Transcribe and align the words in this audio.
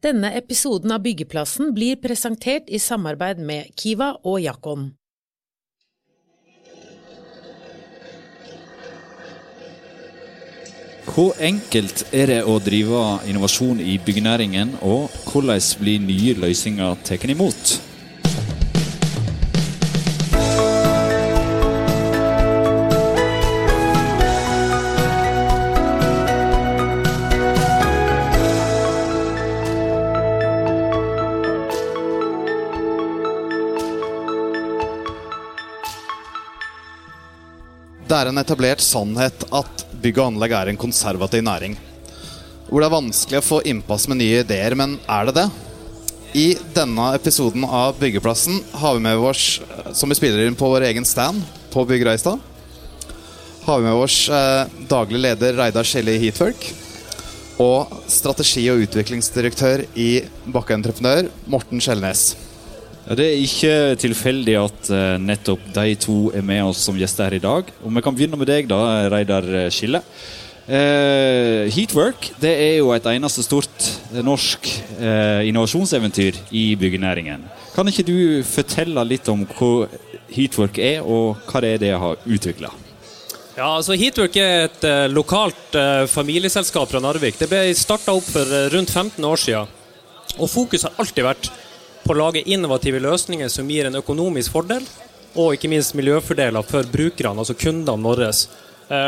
Denne 0.00 0.30
episoden 0.32 0.94
av 0.94 1.02
Byggeplassen 1.04 1.74
blir 1.76 1.98
presentert 2.00 2.70
i 2.72 2.78
samarbeid 2.80 3.42
med 3.44 3.68
Kiva 3.76 4.14
og 4.24 4.38
Jakon. 4.40 4.86
Hvor 11.10 11.36
enkelt 11.42 12.06
er 12.16 12.32
det 12.32 12.40
å 12.48 12.56
drive 12.64 13.02
innovasjon 13.28 13.82
i 13.84 13.98
byggenæringen, 14.00 14.78
og 14.80 15.12
hvordan 15.28 15.60
blir 15.82 16.00
nye 16.00 16.36
løsninger 16.38 16.96
tatt 17.04 17.28
imot? 17.28 17.89
Er 38.20 38.30
en 38.30 38.40
etablert 38.40 38.82
sannhet 38.84 39.46
at 39.54 39.86
bygg 40.02 40.18
og 40.20 40.30
anlegg 40.30 40.54
er 40.56 40.70
en 40.70 40.80
konservativ 40.80 41.44
næring. 41.46 41.76
Hvor 42.68 42.82
det 42.82 42.86
er 42.86 42.94
vanskelig 42.94 43.40
å 43.40 43.46
få 43.46 43.60
innpass 43.66 44.06
med 44.10 44.20
nye 44.20 44.44
ideer, 44.44 44.76
men 44.78 44.98
er 45.10 45.28
det 45.28 45.36
det? 45.40 45.48
I 46.38 46.46
denne 46.76 47.08
episoden 47.16 47.64
av 47.66 47.96
Byggeplassen 47.98 48.60
har 48.78 48.94
vi 48.94 49.02
med 49.02 49.18
oss, 49.18 49.58
som 49.98 50.12
vi 50.12 50.18
spiller 50.18 50.46
inn 50.46 50.58
på 50.58 50.68
vår 50.70 50.86
egen 50.92 51.06
stand 51.08 51.42
på 51.72 51.82
Bygg 51.88 52.04
Reistad, 52.06 52.38
har 53.64 53.80
vi 53.80 53.88
med 53.88 53.98
oss 53.98 54.22
eh, 54.30 54.70
daglig 54.90 55.24
leder 55.24 55.58
Reidar 55.58 55.86
Skjelli 55.86 56.14
Heatwork 56.22 56.68
og 57.60 57.90
strategi- 58.08 58.68
og 58.72 58.86
utviklingsdirektør 58.86 59.82
i 59.98 60.22
Bakkeentreprenør, 60.48 61.28
Morten 61.50 61.82
Skjellnes. 61.82 62.49
Det 63.10 63.24
er 63.26 63.40
ikke 63.42 63.96
tilfeldig 63.98 64.52
at 64.54 64.88
uh, 64.94 65.16
nettopp 65.18 65.64
de 65.74 65.94
to 65.98 66.18
er 66.30 66.44
med 66.46 66.62
oss 66.68 66.84
som 66.86 66.98
gjester 66.98 67.26
her 67.26 67.40
i 67.40 67.42
dag. 67.42 67.72
Og 67.82 67.96
Vi 67.96 68.02
kan 68.06 68.14
begynne 68.14 68.38
med 68.38 68.46
deg, 68.46 68.68
da, 68.70 69.08
Reidar 69.10 69.48
Skille. 69.74 70.04
Uh, 70.70 71.66
Heatwork 71.74 72.28
det 72.38 72.52
er 72.52 72.76
jo 72.78 72.92
et 72.94 73.06
eneste 73.10 73.42
stort 73.42 73.86
norsk 74.22 74.68
uh, 75.00 75.42
innovasjonseventyr 75.42 76.36
i 76.54 76.76
byggenæringen. 76.78 77.42
Kan 77.74 77.90
ikke 77.90 78.04
du 78.06 78.14
fortelle 78.46 79.02
litt 79.08 79.26
om 79.32 79.42
hva 79.56 79.88
Heatwork 80.30 80.78
er, 80.78 81.02
og 81.02 81.42
hva 81.50 81.64
det 81.64 81.72
er 81.74 81.82
det 81.82 81.90
har 81.98 82.22
utvikla? 82.22 82.70
Ja, 83.56 83.72
altså 83.72 83.98
Heatwork 83.98 84.38
er 84.38 84.68
et 84.68 84.86
uh, 84.86 85.08
lokalt 85.10 85.80
familieselskap 86.12 86.92
fra 86.92 87.02
Narvik. 87.02 87.42
Det 87.42 87.50
ble 87.50 87.64
starta 87.74 88.14
opp 88.14 88.30
for 88.30 88.70
rundt 88.70 88.94
15 88.94 89.26
år 89.26 89.42
siden. 89.48 89.76
Og 90.38 90.46
Fokus 90.54 90.86
har 90.86 90.94
alltid 91.02 91.26
vært 91.26 91.50
på 92.10 92.16
å 92.16 92.24
lage 92.24 92.42
innovative 92.50 92.98
løsninger 92.98 93.46
som 93.46 93.68
gir 93.70 93.86
en 93.86 94.00
økonomisk 94.00 94.50
fordel, 94.50 94.82
og 95.38 95.54
ikke 95.54 95.68
minst 95.70 95.94
miljøfordeler 95.94 96.66
for 96.66 96.88
brukerne, 96.90 97.38
altså 97.38 97.54
kundene 97.54 98.02
våre. 98.02 98.32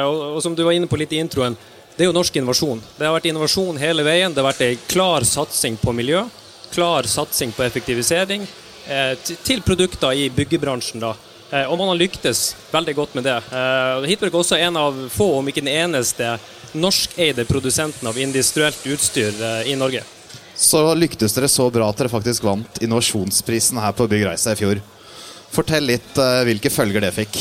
Og, 0.07 0.21
og, 0.37 0.39
som 0.45 0.55
du 0.55 0.63
var 0.63 0.77
inne 0.77 0.87
på 0.87 1.01
litt 1.01 1.11
i 1.17 1.19
introen, 1.19 1.57
det 1.97 2.05
er 2.05 2.13
jo 2.13 2.15
norsk 2.15 2.39
innovasjon. 2.39 2.79
Det 2.95 3.09
har 3.09 3.17
vært 3.17 3.27
innovasjon 3.33 3.81
hele 3.83 4.07
veien. 4.07 4.31
Det 4.31 4.39
har 4.39 4.47
vært 4.53 4.63
en 4.69 4.87
klar 4.87 5.27
satsing 5.27 5.81
på 5.83 5.97
miljø, 5.99 6.23
klar 6.71 7.11
satsing 7.11 7.51
på 7.57 7.67
effektivisering, 7.67 8.47
til 9.43 9.67
produkter 9.67 10.15
i 10.15 10.31
byggebransjen. 10.31 11.03
da. 11.03 11.13
Og 11.67 11.75
man 11.83 11.91
har 11.91 11.99
lyktes 11.99 12.53
veldig 12.71 12.99
godt 13.03 13.19
med 13.19 13.27
det. 13.27 13.39
Hitberg 14.07 14.31
er 14.31 14.43
også 14.45 14.63
en 14.63 14.79
av 14.79 15.05
få, 15.11 15.33
om 15.43 15.51
ikke 15.51 15.67
den 15.67 15.75
eneste, 15.75 16.37
norskeide 16.79 17.51
produsenten 17.51 18.09
av 18.09 18.23
industrielt 18.23 18.87
utstyr 18.95 19.67
i 19.67 19.75
Norge. 19.75 20.07
Så 20.57 20.83
lyktes 20.95 21.35
dere 21.37 21.49
så 21.49 21.69
bra 21.73 21.89
at 21.89 21.99
dere 21.99 22.13
faktisk 22.13 22.45
vant 22.47 22.83
innovasjonsprisen 22.85 23.81
her 23.83 23.97
på 23.97 24.07
Bygg 24.11 24.27
Reisa 24.29 24.55
i 24.55 24.61
fjor. 24.61 24.81
Fortell 25.53 25.89
litt 25.89 26.17
uh, 26.21 26.45
hvilke 26.47 26.73
følger 26.73 27.05
det 27.05 27.13
fikk. 27.17 27.41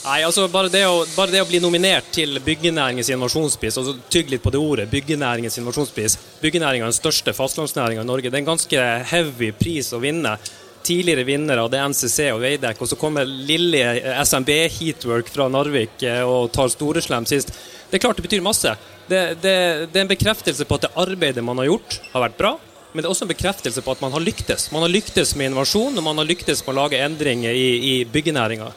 Nei, 0.00 0.22
altså 0.24 0.46
bare 0.48 0.70
det, 0.72 0.80
å, 0.88 1.02
bare 1.12 1.32
det, 1.34 1.42
å, 1.44 1.48
bli 1.48 1.58
nominert 1.60 2.06
til 2.14 2.38
byggenæringens 2.40 3.10
innovasjonspris, 3.12 3.76
altså 3.76 3.98
tygg 4.08 4.30
litt 4.32 4.40
på 4.40 4.52
det 4.54 4.60
ordet, 4.60 4.86
byggenæringens 4.88 5.58
innovasjonspris. 5.60 6.16
Byggenæringa 6.40 6.86
er 6.86 6.92
den 6.92 6.96
største 6.96 7.34
fastlandsnæringa 7.36 8.00
i 8.00 8.08
Norge. 8.08 8.30
Det 8.30 8.38
er 8.38 8.40
en 8.40 8.48
ganske 8.48 8.86
heavy 9.10 9.50
pris 9.56 9.92
å 9.92 10.00
vinne 10.00 10.38
tidligere 10.86 11.26
vinnere, 11.28 11.66
det 11.70 11.78
er 11.80 11.90
NCC 11.90 12.30
og 12.34 12.40
Veidekke. 12.44 12.84
Og 12.84 12.90
så 12.90 12.98
kommer 13.00 13.28
lille 13.28 13.82
SMB 14.24 14.50
Heatwork 14.78 15.30
fra 15.32 15.48
Narvik 15.52 16.02
og 16.24 16.50
tar 16.54 16.72
Storeslem 16.72 17.28
sist. 17.28 17.52
Det 17.90 17.98
er 17.98 18.04
klart 18.04 18.20
det 18.20 18.26
betyr 18.26 18.42
masse. 18.44 18.74
Det, 19.10 19.20
det, 19.42 19.54
det, 19.90 19.96
er 19.98 20.04
en 20.04 20.12
bekreftelse 20.12 20.66
på 20.66 20.78
at 20.78 20.86
det 20.86 20.92
arbeidet 21.02 21.42
man 21.44 21.58
har 21.58 21.72
gjort, 21.72 21.98
har 22.12 22.24
vært 22.28 22.38
bra. 22.38 22.52
Men 22.92 23.02
det 23.02 23.08
er 23.08 23.12
også 23.14 23.26
en 23.26 23.32
bekreftelse 23.32 23.82
på 23.86 23.94
at 23.94 24.02
man 24.02 24.14
har 24.14 24.22
lyktes. 24.22 24.70
Man 24.74 24.84
har 24.84 24.90
lyktes 24.90 25.34
med 25.38 25.50
innovasjon, 25.50 25.98
og 25.98 26.06
man 26.06 26.18
har 26.18 26.26
lyktes 26.26 26.62
med 26.66 26.74
å 26.74 26.78
lage 26.80 27.02
endringer 27.02 27.54
i, 27.54 27.68
i 27.92 27.94
byggenæringa. 28.06 28.70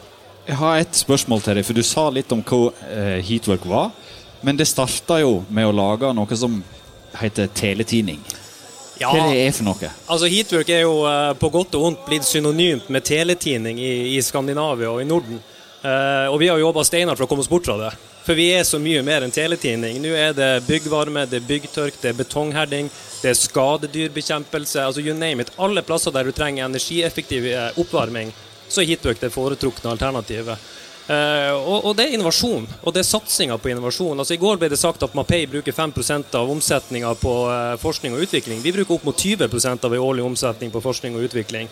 Jeg 0.44 0.58
har 0.60 0.78
et 0.78 0.98
spørsmål 0.98 1.42
til 1.42 1.58
deg, 1.58 1.66
for 1.66 1.78
du 1.78 1.82
sa 1.86 2.08
litt 2.12 2.32
om 2.34 2.42
hva 2.44 2.60
uh, 2.68 3.18
Heatwork 3.24 3.66
var. 3.70 3.90
Men 4.44 4.58
det 4.60 4.68
starta 4.68 5.18
jo 5.22 5.38
med 5.48 5.66
å 5.66 5.74
lage 5.74 6.10
noe 6.14 6.38
som 6.38 6.60
heter 7.16 7.48
teletining. 7.54 8.20
Ja, 9.00 9.10
Hva 9.10 9.26
det 9.30 9.40
er 9.42 9.52
for 9.54 9.66
noe? 9.66 9.90
Altså 10.06 10.30
Heatwork 10.30 10.70
er 10.70 10.84
jo 10.84 11.00
uh, 11.02 11.32
på 11.38 11.50
godt 11.52 11.74
og 11.78 11.86
vondt 11.88 12.04
blitt 12.06 12.26
synonymt 12.28 12.90
med 12.94 13.04
teletining 13.06 13.80
i, 13.82 14.14
i 14.14 14.22
Skandinavia 14.22 14.92
og 14.92 15.02
i 15.02 15.08
Norden. 15.08 15.40
Uh, 15.84 16.30
og 16.30 16.38
vi 16.40 16.48
har 16.48 16.60
jobba 16.62 16.84
steiner 16.86 17.18
for 17.18 17.26
å 17.26 17.30
komme 17.30 17.44
oss 17.44 17.50
bort 17.50 17.66
fra 17.66 17.76
det. 17.80 17.90
For 18.24 18.38
vi 18.38 18.46
er 18.56 18.62
så 18.64 18.78
mye 18.80 19.02
mer 19.04 19.26
enn 19.26 19.34
teletining. 19.34 19.98
Nå 20.00 20.14
er 20.16 20.32
det 20.36 20.48
byggvarme, 20.68 21.26
det 21.28 21.42
er 21.42 21.48
byggtørk, 21.50 21.98
det 22.00 22.12
er 22.12 22.20
betongherding, 22.22 22.88
det 23.20 23.34
er 23.34 23.36
skadedyrbekjempelse. 23.36 24.80
altså 24.80 25.04
you 25.04 25.12
name 25.12 25.44
it. 25.44 25.52
Alle 25.58 25.82
plasser 25.84 26.14
der 26.14 26.24
du 26.24 26.32
trenger 26.32 26.64
energieffektiv 26.64 27.50
oppvarming, 27.76 28.32
så 28.68 28.80
er 28.80 28.88
heatwork 28.94 29.20
det 29.20 29.34
foretrukne 29.34 29.92
alternativet. 29.92 30.56
Uh, 31.04 31.52
og, 31.52 31.84
og, 31.84 31.90
det 31.98 32.06
er 32.06 32.14
innovasjon, 32.16 32.64
og 32.80 32.94
det 32.96 33.02
er 33.02 33.08
satsinga 33.10 33.58
på 33.60 33.68
innovasjon. 33.68 34.16
Altså 34.16 34.38
I 34.38 34.40
går 34.40 34.56
ble 34.60 34.70
det 34.72 34.80
sagt 34.80 35.02
at 35.04 35.12
Mapei 35.16 35.42
bruker 35.50 35.76
5% 35.76 36.36
av 36.40 36.52
omsetninga 36.52 37.10
på 37.20 37.34
uh, 37.44 37.74
forskning 37.82 38.16
og 38.16 38.24
utvikling. 38.24 38.62
Vi 38.64 38.72
bruker 38.72 38.96
opp 38.96 39.04
mot 39.04 39.18
20 39.18 39.44
av 39.84 39.92
en 39.92 40.00
årlig 40.00 40.24
omsetning 40.24 40.72
på 40.72 40.80
forskning 40.80 41.18
og 41.18 41.26
utvikling. 41.28 41.68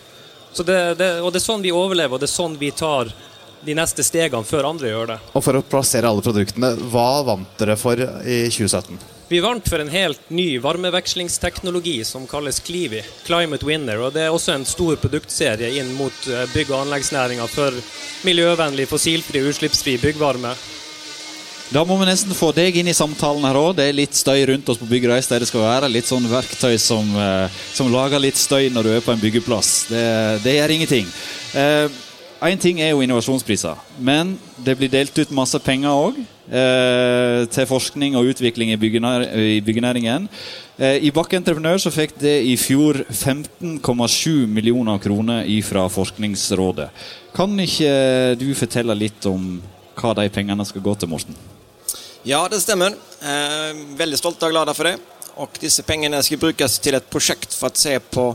Det, 0.53 0.77
det, 0.99 1.07
og 1.25 1.31
det 1.33 1.39
er 1.39 1.47
sånn 1.47 1.65
vi 1.65 1.73
overlever, 1.73 2.13
og 2.13 2.21
det 2.21 2.29
er 2.29 2.35
sånn 2.35 2.59
vi 2.61 2.69
tar 2.77 3.09
de 3.65 3.75
neste 3.77 4.03
stegene 4.05 4.47
før 4.47 4.69
andre 4.69 4.91
gjør 4.91 5.13
det. 5.13 5.19
Og 5.33 5.43
For 5.45 5.59
å 5.59 5.65
plassere 5.65 6.09
alle 6.09 6.23
produktene, 6.25 6.73
hva 6.91 7.23
vant 7.27 7.57
dere 7.59 7.77
for 7.79 7.99
i 7.99 8.39
2017? 8.51 9.01
Vi 9.33 9.39
vant 9.41 9.65
for 9.65 9.81
en 9.81 9.89
helt 9.89 10.29
ny 10.29 10.59
varmevekslingsteknologi 10.61 11.95
som 12.05 12.27
kalles 12.29 12.59
Clivi, 12.61 13.01
Climate 13.25 13.65
Winner. 13.65 14.03
og 14.03 14.13
Det 14.13 14.27
er 14.27 14.35
også 14.35 14.53
en 14.53 14.65
stor 14.67 14.99
produktserie 15.01 15.71
inn 15.79 15.93
mot 15.97 16.27
bygg- 16.53 16.69
og 16.69 16.83
anleggsnæringa 16.83 17.47
for 17.49 17.73
miljøvennlig, 18.27 18.85
fossilfri, 18.91 19.41
utslippsfri 19.49 19.97
byggvarme. 20.03 20.53
Da 21.73 21.81
må 21.87 21.95
vi 21.97 22.05
nesten 22.05 22.35
få 22.37 22.51
deg 22.53 22.75
inn 22.77 22.91
i 22.91 22.93
samtalen 22.93 23.45
her 23.47 23.57
òg. 23.57 23.71
Det 23.79 23.87
er 23.89 23.95
litt 23.97 24.13
støy 24.13 24.43
rundt 24.51 24.67
oss 24.69 24.77
på 24.77 24.85
byggreis 24.91 25.29
der 25.31 25.41
det 25.41 25.49
skal 25.49 25.63
være. 25.63 25.89
Litt 25.89 26.05
sånn 26.05 26.27
verktøy 26.29 26.75
som, 26.77 27.07
som, 27.73 27.89
lager 27.89 28.21
litt 28.21 28.37
støy 28.37 28.67
når 28.69 28.85
du 28.85 28.91
er 28.93 29.05
på 29.05 29.15
en 29.15 29.23
byggeplass. 29.23 29.71
Det, 29.89 30.03
det 30.43 30.57
gjør 30.59 30.75
ingenting. 30.75 31.09
Eh, 31.57 31.87
Én 32.43 32.59
ting 32.59 32.81
er 32.83 32.89
jo 32.91 32.99
innovasjonspriser, 32.99 33.77
men 34.03 34.33
det 34.59 34.73
blir 34.75 34.89
delt 34.91 35.15
ut 35.15 35.29
masse 35.31 35.55
penger 35.63 35.95
òg 35.95 36.17
eh, 36.51 37.45
til 37.47 37.67
forskning 37.69 38.17
og 38.19 38.33
utvikling 38.33 38.73
i, 38.73 38.79
byggenær, 38.81 39.23
i 39.39 39.61
byggenæringen. 39.63 40.25
Eh, 40.75 41.05
I 41.07 41.13
Bakke 41.15 41.39
Entreprenør 41.39 41.79
så 41.79 41.93
fikk 41.93 42.17
det 42.19 42.33
i 42.43 42.57
fjor 42.59 42.99
15,7 43.07 44.43
millioner 44.51 44.99
kroner 44.99 45.47
fra 45.63 45.85
Forskningsrådet. 45.87 46.89
Kan 47.31 47.55
ikke 47.63 48.35
du 48.35 48.49
fortelle 48.59 48.97
litt 48.97 49.23
om 49.31 49.61
hva 49.95 50.11
de 50.19 50.27
pengene 50.27 50.67
skal 50.67 50.83
gå 50.83 50.99
til, 50.99 51.13
Morten? 51.15 51.39
Ja, 52.27 52.43
det 52.51 52.59
stemmer. 52.65 52.91
Eh, 53.23 53.83
veldig 53.95 54.19
stolt 54.19 54.43
og 54.43 54.51
glad 54.51 54.75
for 54.75 54.91
det. 54.91 54.97
Og 55.39 55.63
disse 55.63 55.87
pengene 55.87 56.19
skal 56.27 56.43
brukes 56.43 56.75
til 56.83 56.99
et 56.99 57.07
prosjekt 57.07 57.55
for 57.55 57.71
å 57.71 57.85
se 57.87 57.95
på 58.03 58.33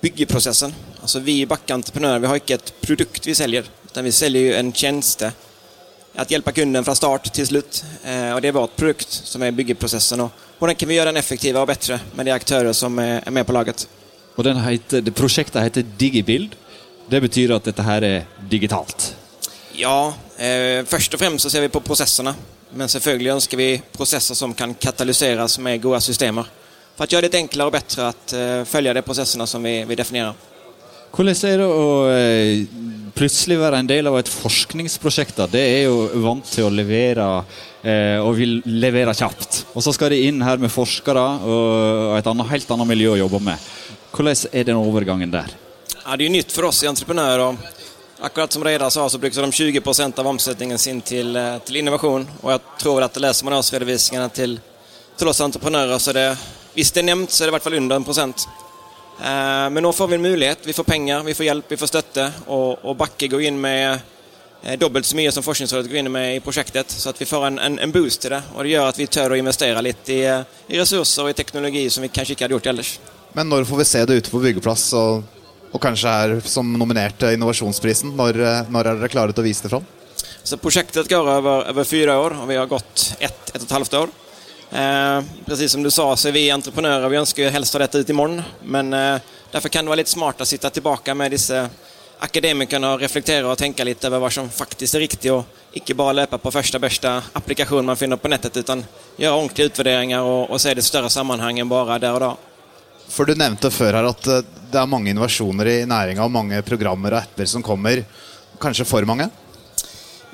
byggeprosessen. 0.00 0.72
Altså 1.02 1.20
Vi 1.20 1.46
Bakke 1.46 1.76
vi 1.76 2.26
har 2.26 2.40
ikke 2.40 2.54
et 2.54 2.72
produkt 2.82 3.26
vi 3.26 3.34
selger, 3.34 3.64
men 3.94 4.04
vi 4.04 4.12
selger 4.12 4.40
jo 4.40 4.58
en 4.58 4.72
tjeneste. 4.72 5.32
At 6.18 6.28
hjelpe 6.28 6.52
kunden 6.52 6.84
fra 6.84 6.94
start 6.94 7.30
til 7.32 7.46
slutt. 7.46 7.84
Eh, 8.04 8.32
og 8.34 8.42
det 8.42 8.48
er 8.50 8.56
vårt 8.56 8.76
produkt 8.76 9.12
som 9.12 9.42
er 9.42 9.54
byggeprosessen. 9.54 10.20
Og 10.20 10.30
hvordan 10.58 10.76
kan 10.76 10.88
vi 10.88 10.96
gjøre 10.96 11.12
den 11.12 11.20
effektivere 11.20 11.62
og 11.62 11.70
bedre 11.70 12.00
med 12.16 12.26
de 12.26 12.34
aktører 12.34 12.72
som 12.72 12.98
er, 12.98 13.20
er 13.26 13.30
med 13.30 13.46
på 13.46 13.54
laget? 13.54 13.86
Og 14.36 14.44
heter, 14.44 15.00
det 15.00 15.14
Prosjektet 15.14 15.62
heter 15.62 15.82
Digibild. 15.82 16.56
Det 17.10 17.20
betyr 17.20 17.54
at 17.54 17.64
dette 17.64 17.82
her 17.82 18.02
er 18.02 18.26
digitalt? 18.50 19.14
Ja, 19.78 20.12
eh, 20.36 20.82
først 20.86 21.14
og 21.14 21.20
fremst 21.20 21.46
så 21.46 21.50
ser 21.50 21.60
vi 21.60 21.72
på 21.72 21.80
prosessene. 21.80 22.34
Men 22.72 22.88
selvfølgelig 22.88 23.32
ønsker 23.34 23.58
vi 23.58 23.70
prosesser 23.92 24.34
som 24.34 24.54
kan 24.54 24.74
katalyseres 24.74 25.58
med 25.58 25.82
gode 25.82 26.00
systemer 26.00 26.46
for 26.96 27.06
å 27.06 27.14
gjøre 27.16 27.30
det 27.32 27.40
enklere 27.40 27.70
og 27.70 27.74
bedre 27.74 28.06
å 28.06 28.12
uh, 28.12 28.68
følge 28.68 28.94
de 28.96 29.04
prosessene 29.06 29.46
som 29.48 29.64
vi, 29.64 29.80
vi, 29.88 29.98
definerer. 29.98 30.48
Hvordan 31.10 31.38
er 31.48 31.62
det 31.62 31.68
å 31.68 31.88
uh, 32.06 32.90
plutselig 33.16 33.58
være 33.60 33.80
en 33.82 33.90
del 33.90 34.10
av 34.10 34.18
et 34.20 34.30
forskningsprosjekt? 34.30 35.42
Det 35.52 35.62
er 35.62 35.82
jo 35.88 36.06
vant 36.24 36.46
til 36.46 36.68
å 36.68 36.72
levere 36.72 37.26
eh, 37.82 38.18
og 38.20 38.36
vil 38.38 38.60
levere 38.64 39.14
kjapt. 39.16 39.64
Og 39.74 39.84
så 39.84 39.92
skal 39.96 40.14
de 40.14 40.22
inn 40.28 40.40
her 40.44 40.60
med 40.62 40.72
forskere 40.72 41.24
og 41.44 42.16
et 42.18 42.30
annet, 42.30 42.50
helt 42.52 42.72
annet 42.74 42.90
miljø 42.92 43.14
å 43.14 43.20
jobbe 43.24 43.42
med. 43.50 43.68
Hvordan 44.14 44.46
er 44.52 44.70
den 44.70 44.80
overgangen 44.80 45.32
der? 45.32 45.52
Ja, 46.00 46.16
det 46.16 46.24
er 46.24 46.28
jo 46.28 46.36
nytt 46.38 46.54
for 46.54 46.70
oss 46.70 46.82
i 46.84 46.88
entreprenører. 46.90 47.58
Akkurat 48.20 48.52
som 48.52 48.64
Reidar 48.64 48.90
sa, 48.92 49.06
så 49.08 49.18
bruker 49.18 49.46
de 49.46 49.52
20% 49.80 50.18
av 50.20 50.26
omsetningen 50.28 50.78
sin 50.78 51.00
til, 51.00 51.36
eh, 51.36 51.58
til, 51.64 51.80
innovasjon. 51.80 52.26
Og 52.42 52.50
jeg 52.52 52.60
tror 52.82 53.04
at 53.06 53.16
leser 53.16 53.46
man 53.48 53.56
årsredovisningene 53.60 54.32
til, 54.34 54.58
til 55.16 55.30
oss 55.30 55.40
entreprenører, 55.40 55.98
så 55.98 56.12
det, 56.12 56.26
hvis 56.74 56.92
det 56.94 57.02
er 57.02 57.10
nevnt, 57.10 57.32
så 57.32 57.42
er 57.42 57.48
det 57.48 57.54
i 57.54 57.56
hvert 57.58 57.66
fall 57.66 57.78
under 57.80 58.00
en 58.00 58.06
prosent. 58.06 58.46
Eh, 59.20 59.66
men 59.74 59.84
nå 59.84 59.92
får 59.92 60.12
vi 60.12 60.18
en 60.18 60.28
mulighet. 60.28 60.66
Vi 60.66 60.76
får 60.76 60.88
penger, 60.88 61.24
vi 61.26 61.34
får 61.34 61.48
hjelp, 61.50 61.72
vi 61.72 61.80
får 61.80 61.92
støtte. 61.92 62.26
Og, 62.48 62.84
og 62.84 62.96
Bakke 63.00 63.30
går 63.32 63.46
inn 63.48 63.58
med 63.60 63.86
eh, 64.62 64.76
dobbelt 64.80 65.08
så 65.08 65.18
mye 65.18 65.32
som 65.34 65.44
Forskningsrådet 65.46 65.90
går 65.90 66.02
inn 66.02 66.12
med 66.12 66.36
i 66.36 66.44
prosjektet. 66.44 66.92
Så 66.92 67.12
at 67.12 67.20
vi 67.20 67.28
får 67.28 67.48
en, 67.50 67.58
en, 67.58 67.80
en, 67.82 67.94
boost 67.94 68.24
til 68.24 68.36
det. 68.36 68.42
Og 68.54 68.64
det 68.64 68.76
gjør 68.76 68.92
at 68.92 69.02
vi 69.02 69.10
tør 69.10 69.34
å 69.34 69.40
investere 69.40 69.84
litt 69.84 70.14
i, 70.14 70.22
i 70.26 70.80
ressurser 70.80 71.26
og 71.26 71.34
i 71.34 71.38
teknologi 71.38 71.88
som 71.90 72.06
vi 72.06 72.12
kanskje 72.14 72.36
ikke 72.36 72.48
hadde 72.48 72.58
gjort 72.58 72.72
ellers. 72.74 72.94
Men 73.34 73.50
når 73.50 73.68
får 73.68 73.82
vi 73.82 73.90
se 73.92 74.06
det 74.06 74.22
ute 74.22 74.32
på 74.32 74.42
byggeplass? 74.42 74.88
og 74.98 75.36
og 75.70 75.78
kanskje 75.82 76.10
er 76.10 76.32
som 76.50 76.66
nominert 76.74 77.18
til 77.20 77.36
Innovasjonsprisen. 77.36 78.14
Når, 78.18 78.38
eh, 78.42 78.70
når, 78.72 78.88
er 78.90 78.98
dere 78.98 79.12
klare 79.12 79.34
til 79.34 79.44
å 79.44 79.46
vise 79.46 79.62
det 79.66 79.72
fram? 79.72 79.86
Så 80.42 80.58
Prosjektet 80.58 81.08
går 81.08 81.28
over, 81.36 81.68
over 81.70 81.86
fire 81.86 82.16
år, 82.18 82.34
og 82.42 82.48
vi 82.50 82.58
har 82.58 82.66
gått 82.70 83.12
ett, 83.20 83.52
ett 83.52 83.60
og 83.60 83.68
et 83.68 83.76
halvt 83.76 83.96
år. 84.00 84.14
Eh, 84.70 85.22
precis 85.46 85.72
som 85.72 85.82
du 85.82 85.90
sa, 85.90 86.16
så 86.16 86.28
er 86.28 86.32
vi 86.32 86.48
entreprenører. 86.50 87.08
Vi 87.10 87.18
ønsker 87.18 87.50
helst 87.50 87.74
å 87.74 87.78
ha 87.78 87.86
dette 87.86 88.02
ut 88.02 88.10
i 88.10 88.16
morgen. 88.16 88.42
Men 88.62 88.92
eh, 88.94 89.30
derfor 89.52 89.72
kan 89.72 89.84
det 89.84 89.92
være 89.94 90.04
litt 90.04 90.12
smart 90.12 90.42
å 90.42 90.46
sitte 90.46 90.70
tilbake 90.70 91.14
med 91.14 91.34
disse 91.34 91.64
akademikerne 92.20 92.92
og 92.92 93.02
reflektere 93.02 93.48
og 93.48 93.58
tenke 93.58 93.84
litt 93.86 94.04
over 94.04 94.20
hva 94.20 94.30
som 94.32 94.50
faktisk 94.52 94.98
er 94.98 95.04
riktig, 95.06 95.32
og 95.32 95.76
ikke 95.76 95.96
bare 95.96 96.18
løpe 96.20 96.38
på 96.38 96.52
første 96.52 96.78
beste 96.82 97.10
applikasjon 97.38 97.86
man 97.86 97.98
finner 97.98 98.20
på 98.20 98.28
nettet, 98.28 98.60
men 98.68 98.84
gjøre 99.16 99.38
ordentlige 99.38 99.72
utvurderinger 99.72 100.26
og, 100.28 100.50
og 100.52 100.60
se 100.60 100.74
det 100.76 100.84
større 100.84 101.10
sammenhengen 101.10 101.70
bare 101.70 101.98
der 102.02 102.18
og 102.18 102.24
da. 102.26 102.30
For 103.10 103.26
Du 103.26 103.34
nevnte 103.34 103.72
før 103.74 103.98
her 103.98 104.10
at 104.12 104.28
eh, 104.30 104.44
det 104.70 104.78
er 104.78 104.90
mange 104.90 105.10
innovasjoner 105.10 105.72
i 105.72 105.78
næringa 105.88 106.26
og 106.26 106.34
mange 106.34 106.60
programmer 106.62 107.16
og 107.16 107.24
apper 107.24 107.48
som 107.50 107.64
kommer. 107.64 108.04
Kanskje 108.60 108.86
for 108.86 109.08
mange? 109.08 109.30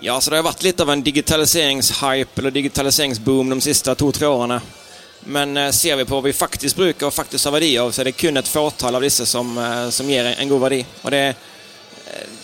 Ja, 0.00 0.20
så 0.20 0.30
Det 0.30 0.36
har 0.36 0.44
vært 0.44 0.62
litt 0.66 0.80
av 0.80 0.90
en 0.92 1.02
digitaliseringshype 1.02 2.40
eller 2.40 2.50
digitaliseringsboom 2.50 3.54
de 3.54 3.60
siste 3.64 3.94
to-tre 3.96 4.28
årene. 4.28 4.60
Men 5.32 5.56
eh, 5.56 5.70
ser 5.72 5.96
vi 5.96 6.04
på 6.04 6.18
hva 6.18 6.26
vi 6.28 6.36
faktisk 6.36 6.76
bruker 6.76 7.08
og 7.08 7.14
faktisk 7.14 7.48
har 7.48 7.56
verdi 7.56 7.72
av, 7.80 7.90
så 7.90 8.02
er 8.02 8.10
det 8.10 8.18
kun 8.20 8.36
et 8.36 8.50
fåtall 8.50 8.94
av 8.94 9.02
disse 9.02 9.26
som, 9.26 9.56
eh, 9.58 9.88
som 9.90 10.10
gir 10.10 10.28
en 10.34 10.52
god 10.52 10.62
verdi. 10.68 10.82
Og 11.02 11.10
det, 11.14 11.22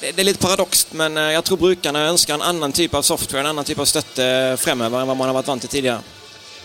det 0.01 0.17
er 0.17 0.27
litt 0.27 0.41
paradokst, 0.43 0.97
men 0.99 1.21
jeg 1.37 1.45
tror 1.47 1.61
brukerne 1.61 2.09
ønsker 2.11 2.35
en 2.35 2.49
annen 2.49 2.75
type 2.75 2.97
av 2.99 3.07
software 3.07 3.45
en 3.45 3.53
annen 3.53 3.69
type 3.69 3.85
av 3.85 3.87
støtte 3.87 4.27
fremover 4.59 5.03
enn 5.03 5.13
hva 5.13 5.15
man 5.15 5.31
har 5.31 5.39
vært 5.39 5.53
vant 5.53 5.65
til 5.69 5.77
tidligere. 5.77 6.03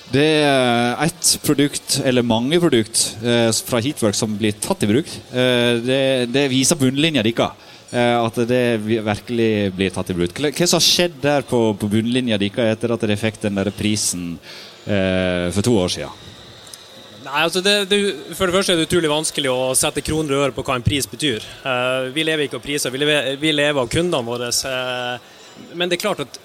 Det 0.08 0.24
er 0.40 1.02
ett 1.04 1.34
produkt, 1.44 1.98
eller 2.08 2.24
mange 2.24 2.60
produkt, 2.64 3.18
eh, 3.24 3.52
fra 3.52 3.82
Heatwork 3.84 4.16
som 4.16 4.38
blir 4.40 4.56
tatt 4.56 4.84
i 4.84 4.88
bruk. 4.88 5.10
Eh, 5.36 5.84
det, 5.84 6.32
det 6.32 6.46
viser 6.48 6.80
bunnlinja 6.80 7.24
deres. 7.28 7.67
Eh, 7.92 8.16
at 8.20 8.40
det 8.50 8.64
virkelig 8.84 9.52
blir 9.76 9.94
tatt 9.96 10.10
i 10.12 10.18
bruk. 10.18 10.40
Hva 10.40 10.68
som 10.68 10.80
har 10.80 10.88
skjedd 10.88 11.20
der 11.24 11.46
på, 11.48 11.60
på 11.80 11.90
bunnlinja 11.92 12.40
deres 12.42 12.74
etter 12.76 12.94
at 12.94 13.06
dere 13.06 13.20
fikk 13.20 13.42
den 13.46 13.60
der 13.60 13.72
prisen 13.76 14.34
for 14.88 15.66
to 15.68 15.74
år 15.76 15.90
siden? 15.92 16.26
Nei, 17.26 17.42
altså 17.44 17.60
det, 17.60 17.74
det, 17.92 17.98
For 18.38 18.48
det 18.48 18.56
første 18.56 18.72
er 18.72 18.78
det 18.80 18.86
utrolig 18.88 19.10
vanskelig 19.12 19.50
å 19.52 19.74
sette 19.76 20.00
kroner 20.00 20.38
og 20.38 20.44
øre 20.46 20.56
på 20.56 20.64
hva 20.64 20.78
en 20.80 20.86
pris 20.86 21.04
betyr. 21.12 21.44
vi 22.16 22.24
lever 22.24 22.46
ikke 22.46 22.62
av 22.62 22.64
priser, 22.64 22.94
vi 22.94 23.02
lever, 23.02 23.34
vi 23.42 23.52
lever 23.52 23.82
av 23.82 23.92
kundene 23.92 24.24
våre. 24.24 24.48
men 25.74 25.90
det 25.90 25.98
er 25.98 26.06
klart 26.06 26.24
at 26.24 26.40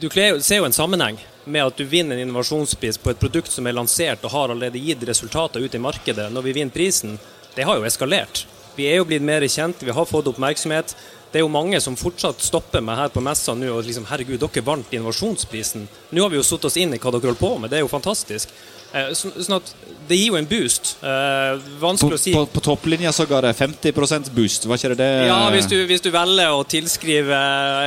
du 0.00 0.08
ser 0.10 0.58
jo 0.58 0.66
en 0.66 0.74
sammenheng 0.74 1.18
med 1.44 1.64
at 1.64 1.76
du 1.76 1.84
vinner 1.84 2.16
en 2.16 2.22
innovasjonspris 2.22 2.98
på 2.98 3.10
et 3.10 3.20
produkt 3.20 3.50
som 3.50 3.66
er 3.66 3.76
lansert 3.78 4.24
og 4.24 4.34
har 4.34 4.52
allerede 4.52 4.82
gitt 4.82 5.02
resultater 5.08 5.60
ut 5.60 5.74
i 5.74 5.80
markedet 5.82 6.28
når 6.32 6.46
vi 6.46 6.54
vinner 6.60 6.74
prisen, 6.74 7.18
det 7.54 7.66
har 7.66 7.78
jo 7.78 7.86
eskalert. 7.88 8.44
Vi 8.78 8.86
er 8.86 9.00
jo 9.00 9.06
blitt 9.08 9.24
mer 9.26 9.42
kjent, 9.50 9.82
vi 9.82 9.94
har 9.94 10.06
fått 10.06 10.30
oppmerksomhet. 10.30 10.94
Det 11.28 11.40
er 11.40 11.44
jo 11.44 11.52
mange 11.52 11.80
som 11.82 11.96
fortsatt 11.98 12.40
stopper 12.40 12.80
meg 12.84 12.96
her 12.96 13.12
på 13.12 13.20
messa 13.20 13.52
nå 13.52 13.68
og 13.74 13.84
liksom 13.84 14.06
Herregud, 14.08 14.40
dere 14.40 14.64
vant 14.64 14.94
innovasjonsprisen. 14.94 15.88
Nå 16.14 16.24
har 16.24 16.32
vi 16.32 16.38
jo 16.38 16.46
satt 16.46 16.64
oss 16.64 16.78
inn 16.80 16.94
i 16.94 17.00
hva 17.02 17.12
dere 17.12 17.32
holder 17.32 17.40
på 17.42 17.54
med, 17.58 17.72
det 17.72 17.80
er 17.80 17.84
jo 17.84 17.90
fantastisk. 17.90 18.54
Eh, 18.96 19.10
så, 19.12 19.28
sånn 19.36 19.58
at 19.58 19.72
det 20.08 20.16
gir 20.16 20.30
jo 20.30 20.38
en 20.38 20.46
boost. 20.48 20.94
Eh, 21.04 21.66
vanskelig 21.82 22.14
på, 22.14 22.16
å 22.16 22.22
si. 22.22 22.32
På, 22.32 22.46
på 22.54 22.62
topplinja 22.64 23.12
så 23.12 23.26
ga 23.28 23.42
det 23.44 23.52
50% 23.58 24.30
boost, 24.32 24.64
var 24.70 24.80
ikke 24.80 24.94
det 24.94 25.00
det? 25.02 25.10
Ja, 25.28 25.42
hvis 25.52 25.68
du, 25.68 25.76
hvis 25.90 26.04
du, 26.04 26.08
velger 26.14 26.54
å 26.56 26.64
tilskrive 26.64 27.42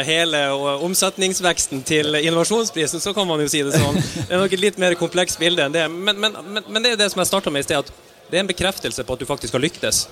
hele 0.06 0.44
omsetningsveksten 0.86 1.82
til 1.88 2.20
innovasjonsprisen, 2.22 3.02
så 3.02 3.16
kan 3.18 3.32
man 3.32 3.42
jo 3.42 3.50
si 3.50 3.64
det 3.66 3.80
sånn. 3.80 3.98
Det 3.98 4.28
er 4.30 4.44
nok 4.44 4.54
et 4.60 4.68
litt 4.68 4.82
mer 4.82 5.00
komplekst 5.00 5.42
bilde 5.42 5.66
enn 5.66 5.74
det. 5.74 5.88
Men, 5.90 6.20
men, 6.20 6.38
men, 6.52 6.68
men 6.68 6.84
det 6.84 6.94
er 6.94 7.06
det 7.06 7.10
som 7.16 7.24
jeg 7.24 7.32
starta 7.32 7.54
med 7.54 7.66
i 7.66 7.70
sted, 7.72 7.82
at 7.82 8.28
det 8.30 8.38
er 8.38 8.46
en 8.46 8.54
bekreftelse 8.54 9.08
på 9.08 9.18
at 9.18 9.24
du 9.24 9.28
faktisk 9.28 9.58
har 9.58 9.64
lyktes. 9.64 10.06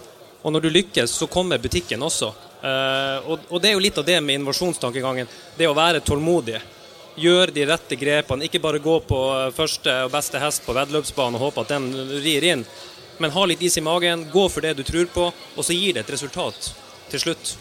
Og 0.43 0.53
når 0.53 0.63
du 0.63 0.69
lykkes, 0.71 1.11
så 1.19 1.27
kommer 1.27 1.59
butikken 1.59 2.03
også. 2.05 2.31
Uh, 2.59 3.37
og, 3.49 3.55
det 3.61 3.71
er 3.71 3.77
jo 3.77 3.83
litt 3.83 3.97
av 3.99 4.07
det 4.07 4.17
med 4.23 4.39
innovasjonstankegangen. 4.39 5.27
Det 5.57 5.67
å 5.67 5.75
være 5.77 6.03
tålmodig 6.03 6.59
gjøre 7.19 7.53
de 7.55 7.65
rette 7.67 7.97
grepene. 7.99 8.47
Ikke 8.47 8.61
bare 8.63 8.81
gå 8.83 8.99
på 9.07 9.19
første 9.55 9.95
og 10.05 10.13
beste 10.13 10.39
hest 10.41 10.65
på 10.65 10.75
veddeløpsbanen 10.75 11.39
og 11.39 11.49
håpe 11.49 11.65
at 11.65 11.73
den 11.75 11.89
rir 12.23 12.47
inn. 12.51 12.65
Men 13.19 13.35
ha 13.35 13.45
litt 13.47 13.63
is 13.67 13.75
i 13.77 13.83
magen, 13.83 14.29
gå 14.31 14.45
for 14.47 14.63
det 14.63 14.77
du 14.77 14.85
tror 14.87 15.09
på, 15.11 15.25
og 15.27 15.65
så 15.65 15.75
gir 15.75 15.97
det 15.97 16.05
et 16.05 16.13
resultat 16.15 16.71
til 17.11 17.23
slutt. 17.25 17.57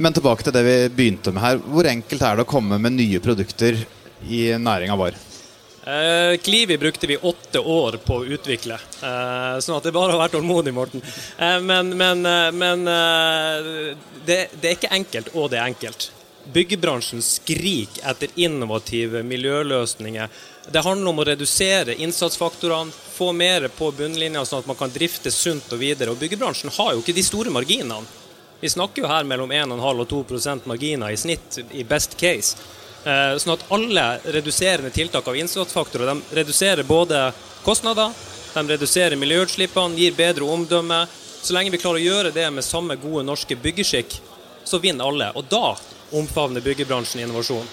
Men 0.00 0.16
tilbake 0.16 0.44
til 0.44 0.54
det 0.56 0.64
vi 0.64 0.76
begynte 0.92 1.32
med 1.32 1.44
her. 1.44 1.60
Hvor 1.60 1.88
enkelt 1.88 2.24
er 2.24 2.36
det 2.36 2.46
å 2.46 2.48
komme 2.48 2.80
med 2.80 2.96
nye 2.96 3.20
produkter 3.24 3.78
i 4.24 4.40
næringa 4.60 4.96
vår? 4.96 5.16
Eh, 5.86 6.36
Klivi 6.36 6.78
brukte 6.78 7.06
vi 7.06 7.16
åtte 7.16 7.58
år 7.58 7.92
på 7.92 8.14
å 8.14 8.24
utvikle, 8.26 8.74
eh, 8.74 9.58
sånn 9.62 9.76
at 9.76 9.84
det 9.86 9.92
bare 9.94 10.16
har 10.16 10.18
vært 10.18 10.32
tålmodig, 10.34 10.72
Morten. 10.74 11.02
Eh, 11.38 11.60
men, 11.62 11.92
men, 11.96 12.22
men 12.58 12.82
det, 14.26 14.48
det, 14.50 14.66
er 14.66 14.74
ikke 14.74 14.90
enkelt, 14.90 15.30
og 15.38 15.52
det 15.52 15.60
er 15.60 15.70
enkelt. 15.70 16.08
Byggebransjen 16.50 17.22
skriker 17.22 18.02
etter 18.10 18.34
innovative 18.34 19.22
miljøløsninger. 19.22 20.42
Det 20.74 20.82
handler 20.82 21.12
om 21.12 21.22
å 21.22 21.26
redusere 21.28 21.94
innsatsfaktorene, 22.02 22.90
få 22.90 23.30
mer 23.32 23.68
på 23.70 23.92
bunnlinja, 23.94 24.42
sånn 24.42 24.64
at 24.64 24.70
man 24.70 24.78
kan 24.78 24.90
drifte 24.90 25.30
sunt 25.30 25.70
og 25.70 25.78
videre. 25.78 26.10
Og 26.10 26.18
Byggebransjen 26.18 26.74
har 26.80 26.96
jo 26.96 27.04
ikke 27.04 27.14
de 27.14 27.26
store 27.26 27.54
marginene. 27.54 28.02
Vi 28.58 28.72
snakker 28.74 29.04
jo 29.04 29.12
her 29.12 29.26
mellom 29.28 29.54
1,5 29.54 30.02
og 30.02 30.08
2% 30.10 30.66
marginer 30.66 31.14
i 31.14 31.20
snitt, 31.20 31.60
i 31.70 31.86
best 31.86 32.18
case. 32.18 32.58
Eh, 33.06 33.36
sånn 33.38 33.54
at 33.54 33.68
alle 33.70 34.04
reduserende 34.34 34.90
tiltak 34.90 35.28
av 35.30 35.36
innsatsfaktorer 35.38 36.08
de 36.10 36.40
reduserer 36.40 36.82
både 36.82 37.28
kostnader, 37.62 38.10
de 38.54 38.64
reduserer 38.66 39.14
miljøutslippene, 39.20 39.94
gir 39.94 40.16
bedre 40.16 40.48
omdømme. 40.50 41.04
Så 41.38 41.54
lenge 41.54 41.70
vi 41.70 41.78
klarer 41.78 42.00
å 42.00 42.06
gjøre 42.06 42.32
det 42.34 42.48
med 42.50 42.66
samme 42.66 42.96
gode 42.98 43.22
norske 43.28 43.54
byggeskikk, 43.62 44.16
så 44.66 44.80
vinner 44.82 45.06
alle. 45.06 45.28
Og 45.38 45.46
da 45.46 45.76
omfavner 46.18 46.64
byggebransjen 46.64 47.22
innovasjon? 47.22 47.68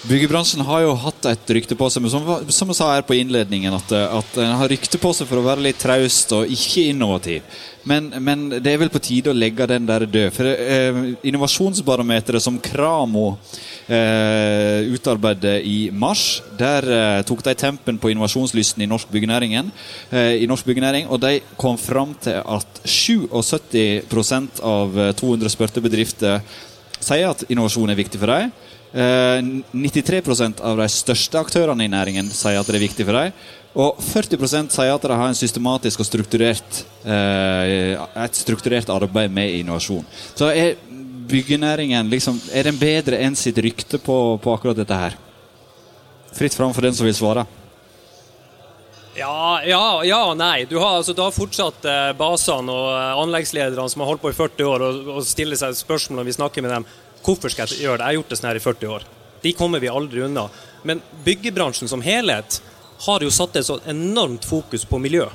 Byggebransjen 0.00 0.62
har 0.64 0.80
jo 0.80 0.94
hatt 0.96 1.26
et 1.28 1.50
rykte 1.52 1.76
på 1.76 1.86
seg, 1.92 2.06
som, 2.08 2.24
som 2.48 2.70
jeg 2.72 2.76
sa 2.78 2.86
her 2.94 3.02
på 3.04 3.18
innledningen, 3.20 3.74
at, 3.76 3.90
at 3.92 4.30
den 4.38 4.54
har 4.56 4.70
rykte 4.72 4.96
på 4.96 5.10
seg 5.12 5.28
for 5.28 5.42
å 5.42 5.44
være 5.44 5.66
litt 5.66 5.76
traust 5.82 6.32
og 6.32 6.48
ikke 6.48 6.86
innovativ. 6.88 7.58
Men, 7.84 8.08
men, 8.24 8.46
det 8.64 8.72
er 8.72 8.80
vel 8.80 8.92
på 8.92 9.00
tide 9.04 9.32
å 9.32 9.36
legge 9.36 9.66
den 9.68 9.84
der 9.88 10.06
død. 10.08 10.30
For 10.36 10.48
eh, 10.48 11.00
Innovasjonsbarometeret 11.28 12.44
som 12.44 12.56
Kramo 12.64 13.26
eh, 13.92 14.88
utarbeidet 14.88 15.58
i 15.68 15.90
mars, 15.92 16.42
der 16.56 16.88
eh, 16.96 17.20
tok 17.28 17.44
de 17.44 17.54
tempen 17.60 18.00
på 18.00 18.12
innovasjonslysten 18.14 18.84
i 18.84 18.88
norsk 18.88 19.12
eh, 19.12 20.40
i 20.40 20.48
norsk 20.48 20.64
byggenæring, 20.64 21.08
og 21.12 21.20
de 21.20 21.40
kom 21.60 21.76
fram 21.76 22.16
til 22.24 22.40
at 22.40 22.82
77% 22.88 24.64
av 24.64 24.96
200 25.20 25.44
eh, 25.44 25.52
spurte 25.52 25.84
bedrifter 25.84 26.40
sier 27.00 27.30
at 27.30 27.44
innovasjon 27.48 27.90
er 27.90 28.00
viktig 28.00 28.20
for 28.20 28.32
dem. 28.32 28.52
93 28.92 30.18
eh, 30.18 30.52
av 30.66 30.80
de 30.80 30.88
største 30.90 31.38
aktørene 31.38 31.86
i 31.86 31.90
næringen 31.90 32.30
sier 32.34 32.58
at 32.58 32.66
det 32.66 32.78
er 32.78 32.86
viktig 32.86 33.06
for 33.06 33.18
dem. 33.18 33.34
Og 33.78 34.00
40% 34.02 34.74
sier 34.74 34.90
at 34.90 35.04
de 35.06 35.14
har 35.14 35.30
en 35.30 35.38
systematisk 35.38 36.02
og 36.02 36.08
strukturert, 36.08 36.82
eh, 37.04 37.94
et 37.94 38.34
strukturert 38.34 38.90
arbeid 38.90 39.30
med 39.30 39.60
innovasjon. 39.60 40.06
Så 40.34 40.50
er 40.50 40.74
byggenæringen 41.30 42.10
liksom, 42.10 42.40
er 42.52 42.66
den 42.66 42.78
bedre 42.78 43.20
enn 43.22 43.36
sitt 43.38 43.58
rykte 43.62 44.00
på, 44.02 44.38
på 44.42 44.54
akkurat 44.56 44.82
dette 44.82 44.98
her? 44.98 45.16
Fritt 46.34 46.54
fram 46.54 46.74
for 46.74 46.82
den 46.82 46.94
som 46.94 47.06
vil 47.06 47.14
svare. 47.14 47.46
Ja, 49.14 49.60
ja, 49.66 49.82
ja 50.06 50.18
og 50.30 50.36
nei. 50.38 50.64
Du 50.70 50.78
har, 50.78 50.96
altså, 51.00 51.14
du 51.14 51.22
har 51.22 51.34
fortsatt 51.34 51.86
eh, 51.86 52.10
basene 52.18 52.74
og 52.74 52.90
eh, 52.94 53.22
anleggslederne 53.22 53.90
som 53.90 54.02
har 54.02 54.12
holdt 54.12 54.22
på 54.22 54.30
i 54.32 54.36
40 54.36 54.70
år 54.70 54.84
og, 54.86 55.00
og 55.16 55.26
stiller 55.26 55.58
seg 55.58 55.78
spørsmål 55.78 56.22
når 56.22 56.30
vi 56.30 56.36
snakker 56.38 56.66
med 56.66 56.74
dem. 56.74 56.86
Hvorfor 57.24 57.52
skal 57.52 57.68
jeg 57.68 57.84
gjøre 57.84 58.00
det? 58.00 58.04
Jeg 58.04 58.08
har 58.08 58.18
gjort 58.18 58.32
det 58.32 58.40
sånn 58.40 58.50
her 58.50 58.60
i 58.60 58.64
40 58.64 58.92
år. 58.96 59.06
De 59.40 59.52
kommer 59.56 59.80
vi 59.80 59.88
aldri 59.88 60.24
unna. 60.24 60.48
Men 60.82 61.02
byggebransjen 61.24 61.88
som 61.88 62.02
helhet 62.04 62.60
har 63.06 63.24
jo 63.24 63.30
satt 63.32 63.56
et 63.56 63.66
så 63.66 63.78
enormt 63.88 64.44
fokus 64.44 64.84
på 64.84 65.00
miljø. 65.00 65.26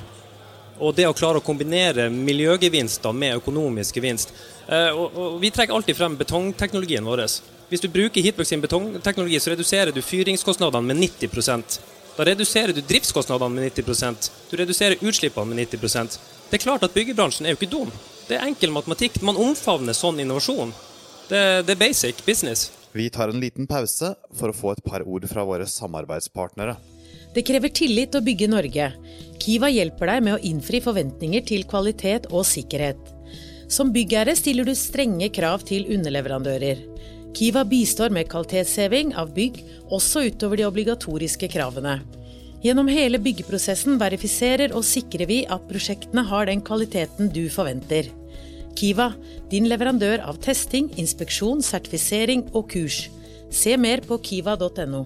Og 0.78 0.94
det 0.94 1.06
å 1.08 1.14
klare 1.16 1.40
å 1.40 1.44
kombinere 1.44 2.08
miljøgevinster 2.12 3.14
med 3.16 3.38
økonomisk 3.40 3.96
gevinst. 3.96 4.34
Eh, 4.68 4.90
og, 4.90 5.14
og 5.16 5.38
vi 5.42 5.50
trekker 5.50 5.74
alltid 5.74 5.96
frem 5.98 6.18
betongteknologien 6.20 7.06
vår. 7.06 7.24
Hvis 7.70 7.82
du 7.82 7.88
bruker 7.90 8.22
Heatwork 8.22 8.46
sin 8.46 8.62
betongteknologi, 8.62 9.40
så 9.40 9.54
reduserer 9.54 9.94
du 9.94 10.02
fyringskostnadene 10.02 10.86
med 10.86 11.00
90% 11.02 11.80
Da 12.16 12.24
reduserer 12.24 12.72
du 12.72 12.78
driftskostnadene 12.80 13.54
med 13.54 13.72
90% 13.72 14.30
Du 14.50 14.54
reduserer 14.56 15.02
utslippene 15.02 15.50
med 15.50 15.64
90% 15.66 16.18
Det 16.50 16.60
er 16.60 16.62
klart 16.62 16.86
at 16.86 16.94
byggebransjen 16.94 17.46
er 17.46 17.56
jo 17.56 17.58
ikke 17.58 17.72
dum. 17.72 17.90
Det 18.28 18.36
er 18.36 18.46
enkel 18.46 18.70
matematikk. 18.70 19.18
Man 19.26 19.38
omfavner 19.38 19.94
sånn 19.94 20.20
innovasjon. 20.22 20.70
Det, 21.26 21.66
det 21.66 21.74
er 21.74 21.80
basic 21.80 22.20
business. 22.26 22.70
Vi 22.94 23.08
tar 23.10 23.28
en 23.28 23.40
liten 23.42 23.66
pause 23.66 24.12
for 24.38 24.52
å 24.52 24.56
få 24.56 24.76
et 24.76 24.84
par 24.86 25.02
ord 25.02 25.26
fra 25.28 25.42
våre 25.44 25.66
samarbeidspartnere. 25.68 26.76
Det 27.34 27.42
krever 27.44 27.72
tillit 27.74 28.14
å 28.16 28.22
bygge 28.24 28.48
Norge. 28.48 28.86
Kiva 29.42 29.68
hjelper 29.68 30.08
deg 30.12 30.22
med 30.24 30.36
å 30.36 30.42
innfri 30.48 30.80
forventninger 30.80 31.42
til 31.50 31.66
kvalitet 31.68 32.30
og 32.30 32.46
sikkerhet. 32.48 33.00
Som 33.68 33.90
byggherre 33.92 34.36
stiller 34.38 34.64
du 34.64 34.72
strenge 34.78 35.28
krav 35.34 35.66
til 35.68 35.88
underleverandører. 35.92 36.84
Kiva 37.36 37.66
bistår 37.68 38.14
med 38.14 38.30
kvalitetsheving 38.32 39.10
av 39.20 39.34
bygg, 39.36 39.58
også 39.92 40.22
utover 40.30 40.62
de 40.62 40.68
obligatoriske 40.70 41.50
kravene. 41.52 41.98
Gjennom 42.64 42.88
hele 42.88 43.18
byggeprosessen 43.20 43.98
verifiserer 44.00 44.72
og 44.72 44.86
sikrer 44.86 45.28
vi 45.28 45.42
at 45.52 45.66
prosjektene 45.68 46.24
har 46.30 46.48
den 46.48 46.62
kvaliteten 46.64 47.28
du 47.34 47.44
forventer. 47.52 48.08
Kiva, 48.76 49.10
din 49.50 49.68
leverandør 49.70 50.20
av 50.28 50.40
testing, 50.44 50.90
inspeksjon, 51.00 51.62
sertifisering 51.64 52.46
og 52.52 52.68
kurs. 52.72 53.06
Se 53.50 53.76
mer 53.80 54.02
på 54.04 54.18
kiva.no. 54.20 55.04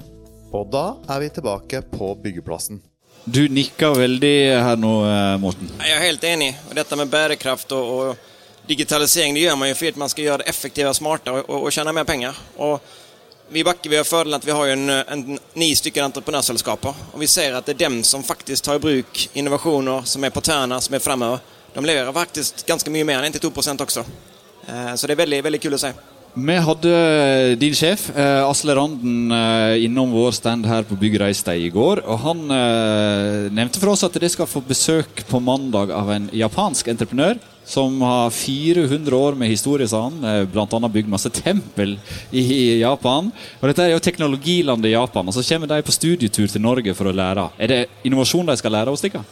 Og 0.51 0.71
da 0.73 0.87
er 1.09 1.21
vi 1.23 1.29
tilbake 1.37 1.83
på 1.93 2.15
byggeplassen. 2.23 2.81
Du 3.25 3.45
nikker 3.53 3.95
veldig 3.95 4.37
her 4.65 4.81
nå, 4.81 4.95
eh, 5.07 5.37
Morten. 5.39 5.71
Jeg 5.79 5.93
er 5.95 6.07
helt 6.07 6.25
enig. 6.25 6.55
Og 6.69 6.75
dette 6.75 6.97
med 6.97 7.13
bærekraft 7.13 7.73
og, 7.77 7.93
og 8.01 8.67
digitalisering 8.67 9.37
det 9.37 9.45
gjør 9.45 9.61
man 9.61 9.71
jo 9.71 9.77
fordi 9.77 10.01
man 10.01 10.11
skal 10.11 10.25
gjøre 10.25 10.43
det 10.43 10.51
effektivt 10.51 10.89
og 10.89 10.97
smartere 10.97 11.45
og, 11.45 11.69
og 11.69 11.71
tjene 11.75 11.95
mer 11.95 12.09
penger. 12.09 12.41
Og 12.59 12.81
vi 13.51 13.61
i 13.61 13.67
Bakke 13.67 13.91
vi 13.91 13.99
har 13.99 14.09
fordelen 14.09 14.39
at 14.39 14.47
vi 14.47 14.55
har 14.55 14.73
en, 14.73 14.91
en, 14.91 15.39
ni 15.59 15.71
stykker 15.75 16.05
entreprenørselskaper. 16.07 17.07
Og 17.13 17.21
vi 17.21 17.29
ser 17.31 17.57
at 17.59 17.67
det 17.67 17.77
er 17.77 17.85
dem 17.87 18.03
som 18.07 18.25
faktisk 18.25 18.65
tar 18.65 18.81
i 18.81 18.83
bruk 18.83 19.25
innovasjoner 19.35 20.07
som 20.07 20.25
er 20.25 20.35
på 20.35 20.43
tærne, 20.47 20.81
som 20.81 20.95
er 20.95 21.03
fremover. 21.05 21.43
De 21.75 21.85
leverer 21.85 22.15
faktisk 22.15 22.65
ganske 22.67 22.91
mye 22.93 23.07
mer 23.07 23.23
enn 23.23 23.35
92 23.35 23.85
også. 23.87 24.07
Eh, 24.67 24.95
så 24.97 25.07
det 25.07 25.15
er 25.15 25.25
veldig, 25.25 25.45
veldig 25.47 25.61
kult 25.63 25.79
å 25.79 25.85
se. 25.87 25.93
Vi 26.31 26.57
hadde 26.63 26.91
din 27.59 27.75
sjef, 27.75 28.05
eh, 28.15 28.47
Asle 28.47 28.77
Randen, 28.79 29.33
eh, 29.35 29.85
innom 29.85 30.13
vår 30.15 30.33
stand 30.33 30.67
her 30.67 30.85
på 30.87 30.99
Byggereistad 30.99 31.59
i 31.59 31.71
går. 31.71 32.05
og 32.07 32.19
Han 32.21 32.47
nevnte 33.51 33.81
for 33.81 33.91
oss 33.91 34.05
at 34.05 34.13
de 34.13 34.29
skal 34.29 34.47
få 34.47 34.63
besøk 34.63 35.27
på 35.27 35.43
mandag 35.43 35.91
av 35.91 36.09
en 36.11 36.31
japansk 36.33 36.87
entreprenør 36.87 37.39
som 37.65 38.01
har 38.01 38.31
400 38.31 39.15
år 39.15 39.35
med 39.37 39.49
historie, 39.49 39.87
sa 39.87 40.09
han. 40.09 40.47
Bl.a. 40.51 40.89
bygd 40.89 41.09
masse 41.09 41.31
tempel 41.31 41.99
i 42.33 42.81
Japan. 42.81 43.33
Og 43.61 43.69
Dette 43.69 43.83
er 43.83 43.93
jo 43.93 43.99
teknologilandet 43.99 44.91
Japan. 44.91 45.27
Og 45.27 45.35
så 45.35 45.43
kommer 45.43 45.69
de 45.69 45.83
på 45.83 45.93
studietur 45.93 46.49
til 46.49 46.61
Norge 46.61 46.95
for 46.95 47.07
å 47.07 47.15
lære. 47.15 47.51
Er 47.59 47.67
det 47.67 47.87
innovasjon 48.03 48.47
de 48.47 48.57
skal 48.57 48.73
lære 48.73 48.91
hos 48.91 49.03
dere? 49.03 49.23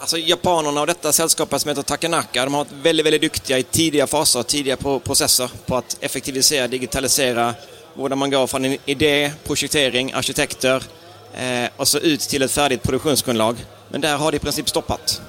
Alltså 0.00 0.18
japanerna 0.18 0.80
och 0.80 0.86
detta 0.86 1.12
sällskapet 1.12 1.62
som 1.62 1.68
heter 1.68 1.82
Takanaka, 1.82 2.44
de 2.44 2.54
har 2.54 2.64
varit 2.64 2.72
väldigt, 2.82 3.06
väldigt 3.06 3.22
duktiga 3.22 3.58
i 3.58 3.62
tidiga 3.62 4.06
faser, 4.06 4.42
tidiga 4.42 4.76
processer 4.76 5.50
på 5.66 5.76
att 5.76 5.96
effektivisera, 6.00 6.68
digitalisera, 6.68 7.54
både 7.94 8.16
man 8.16 8.30
går 8.30 8.46
från 8.46 8.64
en 8.64 8.76
idé, 8.84 9.32
projektering, 9.44 10.12
arkitekter 10.12 10.82
eh, 11.34 11.70
och 11.76 11.88
så 11.88 11.98
ut 11.98 12.20
till 12.20 12.42
ett 12.42 12.50
färdigt 12.50 12.82
produktionsgrundlag. 12.82 13.56
Men 13.88 14.00
där 14.00 14.16
har 14.16 14.30
det 14.30 14.36
i 14.36 14.40
princip 14.40 14.68
stoppat. 14.68 15.20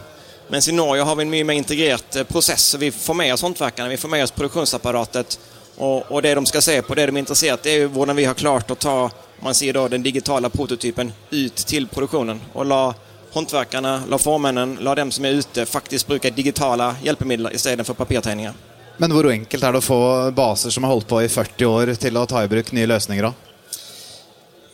Men 0.47 0.69
i 0.69 0.71
Norge 0.71 1.01
har 1.01 1.15
vi 1.15 1.21
en 1.21 1.29
mye 1.29 1.43
mer 1.43 1.53
integrert 1.53 2.11
process, 2.11 2.27
process. 2.27 2.75
Vi 2.75 2.91
får 2.91 3.13
med 3.13 3.33
oss 3.33 3.41
hantverkarna, 3.41 3.89
vi 3.89 3.97
får 3.97 4.09
med 4.09 4.23
oss 4.23 4.31
produktionsapparatet. 4.31 5.39
Og, 5.77 6.11
och 6.11 6.21
det 6.21 6.35
de 6.35 6.45
skal 6.45 6.61
se 6.61 6.81
på, 6.81 6.95
det 6.95 7.05
de 7.05 7.15
er 7.15 7.19
interessert 7.19 7.63
det 7.63 7.71
er 7.71 7.79
jo 7.81 7.89
hvordan 7.89 8.15
vi 8.15 8.25
har 8.25 8.33
klart 8.33 8.71
å 8.71 8.75
ta 8.75 9.09
man 9.39 9.55
ser 9.55 9.73
då 9.73 9.87
den 9.87 10.03
digitala 10.03 10.49
prototypen 10.49 11.13
ut 11.29 11.55
til 11.55 11.87
produktionen 11.87 12.41
Og 12.53 12.65
la 12.65 12.93
håndverkerne, 13.33 13.93
la 14.09 14.17
formennene, 14.17 14.81
la 14.83 14.95
dem 14.95 15.11
som 15.11 15.25
er 15.25 15.39
ute, 15.39 15.65
faktisk 15.65 16.07
bruke 16.07 16.31
digitale 16.35 16.93
hjelpemidler 17.03 17.55
istedenfor 17.55 17.95
papirtegninger. 17.99 18.53
Men 18.97 19.13
hvor 19.15 19.31
enkelt 19.31 19.63
er 19.63 19.73
det 19.73 19.81
å 19.81 19.85
få 19.85 20.01
baser 20.35 20.73
som 20.73 20.83
har 20.85 20.93
holdt 20.93 21.07
på 21.09 21.21
i 21.23 21.29
40 21.31 21.65
år, 21.65 21.93
til 21.95 22.19
å 22.19 22.25
ta 22.29 22.43
i 22.43 22.51
bruk 22.51 22.73
nye 22.75 22.89
løsninger? 22.91 23.25
da? 23.25 23.33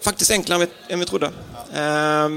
Faktisk 0.04 0.32
enklere 0.36 0.68
enn 0.90 1.00
vi, 1.00 1.06
trodde. 1.06 1.30
Eh, 1.74 2.36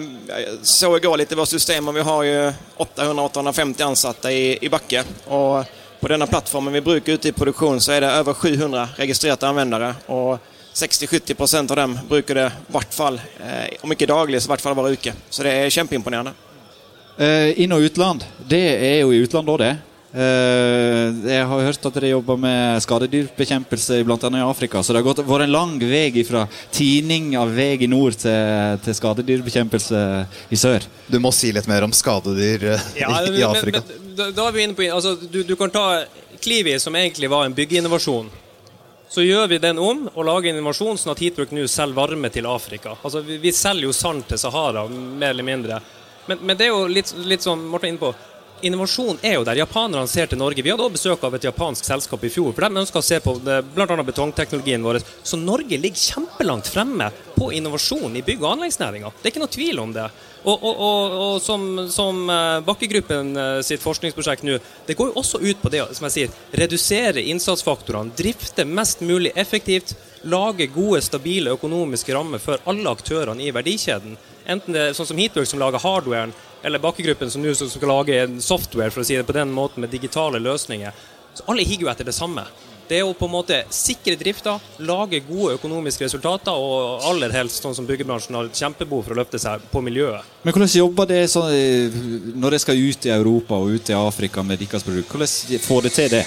så 0.62 0.92
i 0.96 1.00
går 1.00 1.20
litt 1.22 1.32
i 1.32 1.38
vårt 1.38 1.50
system, 1.50 1.88
og 1.88 1.96
vi 1.96 2.06
har 2.06 2.24
jo 2.28 2.38
800-850 2.84 3.86
ansatte 3.86 4.32
i, 4.32 4.58
i 4.60 4.70
Bakke. 4.72 5.04
og 5.28 5.76
på 6.00 6.08
denne 6.08 6.26
plattformen 6.26 6.72
vi 6.72 6.80
bruker 6.80 7.12
ute 7.12 7.28
i 7.28 7.32
produksjon, 7.36 7.80
så 7.80 7.92
er 7.92 8.00
det 8.00 8.12
over 8.22 8.34
700 8.34 8.86
registrerte 8.96 9.48
anvendere. 9.48 9.94
og 10.08 10.38
60-70% 10.74 11.70
av 11.70 11.76
dem 11.76 11.98
bruker 12.08 12.34
det 12.34 12.46
i 12.46 12.72
hvert 12.72 12.94
fall, 12.94 13.20
eh, 13.42 13.76
om 13.82 13.92
ikke 13.92 14.08
daglig, 14.08 14.40
så 14.40 14.48
i 14.48 14.54
hvert 14.54 14.64
fall 14.64 14.78
hver 14.78 14.94
uke. 14.94 15.14
Så 15.30 15.44
det 15.46 15.52
er 15.52 15.74
kjempeimponerende. 15.74 16.34
Eh, 17.18 17.60
inn- 17.60 17.72
og 17.72 17.84
utland, 17.84 18.24
det 18.48 18.64
er 18.80 19.00
jo 19.02 19.12
i 19.12 19.22
utlandet 19.24 19.54
òg, 19.54 19.58
det. 19.58 19.76
Eh, 20.10 21.12
jeg 21.30 21.46
har 21.46 21.60
hørt 21.62 21.84
at 21.86 21.94
dere 21.94 22.08
jobber 22.10 22.38
med 22.40 22.80
skadedyrbekjempelse 22.82 24.00
bl.a. 24.02 24.18
i 24.18 24.42
Afrika. 24.42 24.82
Så 24.82 24.90
det 24.90 25.02
har 25.02 25.06
gått, 25.06 25.22
vært 25.26 25.46
en 25.46 25.52
lang 25.54 25.76
vei 25.78 26.24
fra 26.26 26.48
tining 26.74 27.36
av 27.38 27.52
vei 27.54 27.76
i 27.78 27.86
nord 27.86 28.18
til, 28.18 28.80
til, 28.82 28.96
skadedyrbekjempelse 28.98 30.02
i 30.50 30.58
sør. 30.58 30.86
Du 31.06 31.20
må 31.22 31.30
si 31.30 31.52
litt 31.54 31.68
mer 31.70 31.86
om 31.86 31.94
skadedyr 31.94 32.66
ja, 32.98 33.10
i, 33.22 33.38
i, 33.38 33.46
Afrika. 33.46 33.84
Men, 33.86 34.02
men, 34.02 34.16
da, 34.18 34.30
da, 34.34 34.48
er 34.48 34.56
vi 34.56 34.66
inne 34.66 34.78
på 34.78 34.90
altså, 34.90 35.14
du, 35.14 35.42
du 35.46 35.54
kan 35.58 35.70
ta 35.70 35.86
Klivi, 36.40 36.74
som 36.80 36.96
egentlig 36.96 37.30
var 37.30 37.44
en 37.46 37.54
byggeinnovasjon. 37.54 38.30
Så 39.10 39.24
gjør 39.26 39.48
vi 39.50 39.58
den 39.58 39.78
om 39.82 40.04
og 40.12 40.22
lager 40.22 40.52
innovasjon 40.52 40.98
sånn 41.00 41.10
at 41.10 41.20
Heatbrook 41.22 41.50
nå 41.50 41.64
selger 41.66 41.96
varme 41.96 42.28
til 42.30 42.46
Afrika. 42.46 42.92
Altså, 43.02 43.24
vi, 43.26 43.40
vi 43.42 43.50
selger 43.50 43.88
jo 43.88 43.94
sand 43.96 44.28
til 44.30 44.38
Sahara, 44.38 44.84
mer 44.86 45.32
eller 45.34 45.46
mindre. 45.46 45.80
Men, 46.28 46.44
men 46.46 46.58
det 46.58 46.68
er 46.68 46.70
jo 46.70 46.84
litt, 46.86 47.10
litt 47.26 47.42
sånn 47.42 47.64
Morten 47.72 47.90
inne 47.90 47.98
på 47.98 48.12
innovasjon 48.62 49.18
er 49.22 49.36
jo 49.38 49.44
der. 49.46 49.60
Japanerne 49.60 50.08
ser 50.10 50.30
til 50.30 50.38
Norge. 50.40 50.62
Vi 50.62 50.70
hadde 50.72 50.84
også 50.84 50.96
besøk 50.96 51.26
av 51.26 51.36
et 51.36 51.46
japansk 51.48 51.86
selskap 51.86 52.24
i 52.24 52.30
fjor. 52.32 52.52
for 52.52 52.66
De 52.66 52.82
ønsker 52.82 53.00
å 53.00 53.04
se 53.04 53.20
på 53.24 53.36
bl.a. 53.40 54.02
betongteknologien 54.06 54.82
vår. 54.84 55.00
Så 55.22 55.38
Norge 55.40 55.78
ligger 55.78 56.00
kjempelangt 56.00 56.70
fremme 56.70 57.10
på 57.36 57.52
innovasjon 57.56 58.16
i 58.16 58.22
bygg- 58.22 58.44
og 58.44 58.52
anleggsnæringa. 58.54 59.12
Det 59.16 59.28
er 59.28 59.34
ikke 59.34 59.44
noe 59.44 59.54
tvil 59.56 59.80
om 59.80 59.94
det. 59.96 60.08
Og, 60.42 60.56
og, 60.56 60.74
og, 60.74 61.14
og 61.20 61.42
som, 61.44 61.64
som 61.92 62.20
eh, 62.32 62.60
Bakkegruppen 62.64 63.34
eh, 63.36 63.56
sitt 63.64 63.82
forskningsprosjekt 63.84 64.44
nå, 64.48 64.56
det 64.86 64.96
går 64.96 65.10
jo 65.10 65.18
også 65.20 65.40
ut 65.42 65.60
på 65.60 65.72
det 65.72 65.82
som 65.96 66.06
jeg 66.08 66.14
sier, 66.14 66.38
redusere 66.62 67.24
innsatsfaktorene, 67.32 68.14
drifte 68.16 68.64
mest 68.64 69.04
mulig 69.04 69.34
effektivt, 69.36 69.92
lage 70.22 70.68
gode, 70.72 71.02
stabile 71.04 71.52
økonomiske 71.56 72.16
rammer 72.16 72.40
for 72.40 72.60
alle 72.68 72.92
aktørene 72.92 73.44
i 73.44 73.52
verdikjeden. 73.52 74.16
Enten 74.48 74.76
det 74.76 74.86
er 74.86 74.96
sånn 74.96 75.10
som 75.12 75.20
Heatwork, 75.20 75.48
som 75.48 75.60
lager 75.60 75.84
hardwaren, 75.84 76.32
eller 76.62 76.82
Bakkegruppen 76.82 77.30
som 77.30 77.42
nå 77.42 77.54
skal 77.54 77.88
lage 77.88 78.18
en 78.22 78.40
software 78.44 78.92
for 78.92 79.02
å 79.02 79.06
si 79.06 79.16
det 79.16 79.26
på 79.28 79.36
den 79.36 79.52
måten, 79.54 79.80
med 79.80 79.92
digitale 79.92 80.40
løsninger. 80.42 80.92
Så 81.34 81.46
Alle 81.48 81.64
higer 81.64 81.86
jo 81.86 81.92
etter 81.92 82.08
det 82.08 82.16
samme. 82.16 82.44
Det 82.90 82.98
er 82.98 83.06
å 83.06 83.12
på 83.14 83.28
en 83.28 83.36
måte 83.36 83.56
sikre 83.70 84.16
drifta, 84.18 84.56
lage 84.82 85.20
gode 85.22 85.54
økonomiske 85.60 86.08
resultater, 86.08 86.50
og 86.58 87.04
aller 87.06 87.30
helst 87.30 87.62
sånn 87.62 87.76
som 87.76 87.86
byggebransjen 87.86 88.34
har 88.34 88.48
et 88.48 88.58
kjempebehov 88.58 89.04
for 89.06 89.14
å 89.14 89.20
løfte 89.20 89.38
seg 89.38 89.62
på 89.70 89.82
miljøet. 89.86 90.26
Men 90.42 90.56
hvordan 90.56 90.72
jobber 90.74 91.06
det 91.06 91.20
sånn, 91.30 91.54
når 92.42 92.56
det 92.56 92.60
skal 92.64 92.82
ut 92.82 93.06
i 93.06 93.14
Europa 93.14 93.60
og 93.62 93.76
ut 93.76 93.92
i 93.92 93.94
Afrika 93.94 94.42
med 94.42 94.58
deres 94.58 94.82
produkt? 94.82 95.14
Hvordan 95.14 95.62
får 95.68 95.86
det 95.86 95.94
til 96.00 96.10
det? 96.16 96.24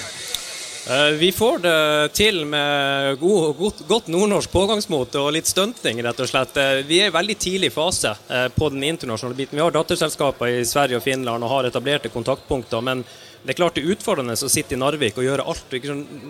Eh, 0.90 1.06
vi 1.06 1.32
får 1.32 1.58
det 1.58 2.08
til 2.12 2.44
med 2.44 3.16
god, 3.20 3.56
godt, 3.56 3.78
godt, 3.88 4.08
nordnorsk 4.12 4.52
pågangsmot 4.52 5.14
og 5.16 5.30
litt 5.32 5.48
stunting, 5.48 6.02
rett 6.04 6.18
og 6.20 6.28
slett. 6.28 6.58
Eh, 6.60 6.82
vi 6.84 6.98
er 7.00 7.08
i 7.08 7.14
veldig 7.14 7.36
tidlig 7.40 7.70
fase 7.72 8.10
eh, 8.28 8.50
på 8.52 8.68
den 8.68 8.84
internasjonale 8.84 9.38
biten. 9.38 9.56
Vi 9.56 9.62
har 9.64 9.72
datterselskaper 9.72 10.52
i 10.52 10.64
Sverige 10.68 10.98
og 11.00 11.06
Finland 11.06 11.40
og 11.40 11.52
har 11.54 11.70
etablerte 11.70 12.12
kontaktpunkter. 12.12 12.84
Men 12.84 13.00
det 13.44 13.54
er 13.54 13.58
klart 13.62 13.78
det 13.78 13.86
er 13.86 13.94
utfordrende 13.94 14.36
å 14.36 14.50
sitte 14.52 14.76
i 14.76 14.80
Narvik 14.82 15.16
og 15.16 15.24
gjøre 15.24 15.46
alt. 15.48 15.72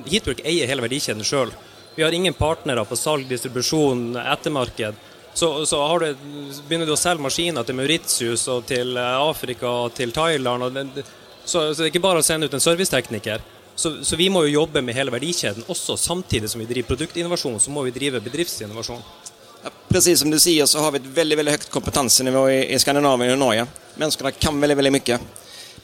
Heatwork 0.06 0.44
eier 0.46 0.70
hele 0.70 0.86
verdikjeden 0.86 1.26
sjøl. 1.26 1.50
Vi 1.96 2.06
har 2.06 2.14
ingen 2.14 2.38
partnere 2.38 2.86
på 2.86 2.98
salg, 2.98 3.26
distribusjon, 3.26 4.14
ettermarked. 4.22 5.02
Så, 5.34 5.50
så 5.66 5.82
du, 5.98 6.06
begynner 6.68 6.86
du 6.86 6.94
å 6.94 7.00
selge 7.00 7.26
maskiner 7.26 7.66
til 7.66 7.74
Mauritius 7.74 8.46
og 8.54 8.68
til 8.70 8.94
Afrika 9.02 9.66
og 9.82 9.98
til 9.98 10.14
Thailand. 10.14 10.68
Og 10.68 10.78
det, 10.78 11.06
så, 11.42 11.72
så 11.74 11.82
det 11.82 11.88
er 11.88 11.92
ikke 11.96 12.06
bare 12.06 12.22
å 12.22 12.26
sende 12.26 12.46
ut 12.46 12.54
en 12.54 12.62
servicetekniker. 12.62 13.42
Så, 13.76 14.04
så, 14.04 14.16
vi 14.16 14.30
må 14.30 14.44
jo 14.46 14.60
jobbe 14.60 14.82
med 14.82 14.94
hele 14.94 15.10
verdikjeden 15.10 15.66
også. 15.66 15.96
Samtidig 15.98 16.50
som 16.50 16.62
vi 16.62 16.68
driver 16.68 16.94
produktinnovasjon, 16.94 17.60
så 17.60 17.70
må 17.74 17.82
vi 17.82 17.94
drive 17.94 18.20
bedriftsinnovasjon. 18.22 19.02
Ja, 19.64 19.70
precis 19.88 20.20
som 20.20 20.30
du 20.30 20.38
sier, 20.38 20.66
så 20.66 20.82
har 20.84 20.94
vi 20.94 21.00
et 21.02 21.10
veldig 21.16 21.38
veldig 21.40 21.56
høyt 21.56 21.70
kompetansenivå 21.72 22.44
i, 22.52 22.60
i 22.74 22.78
Skandinavia 22.78 23.34
og 23.34 23.40
Norge. 23.40 23.66
Menneskene 23.98 24.34
kan 24.38 24.60
veldig 24.60 24.78
veldig 24.78 24.94
mye. 24.94 25.18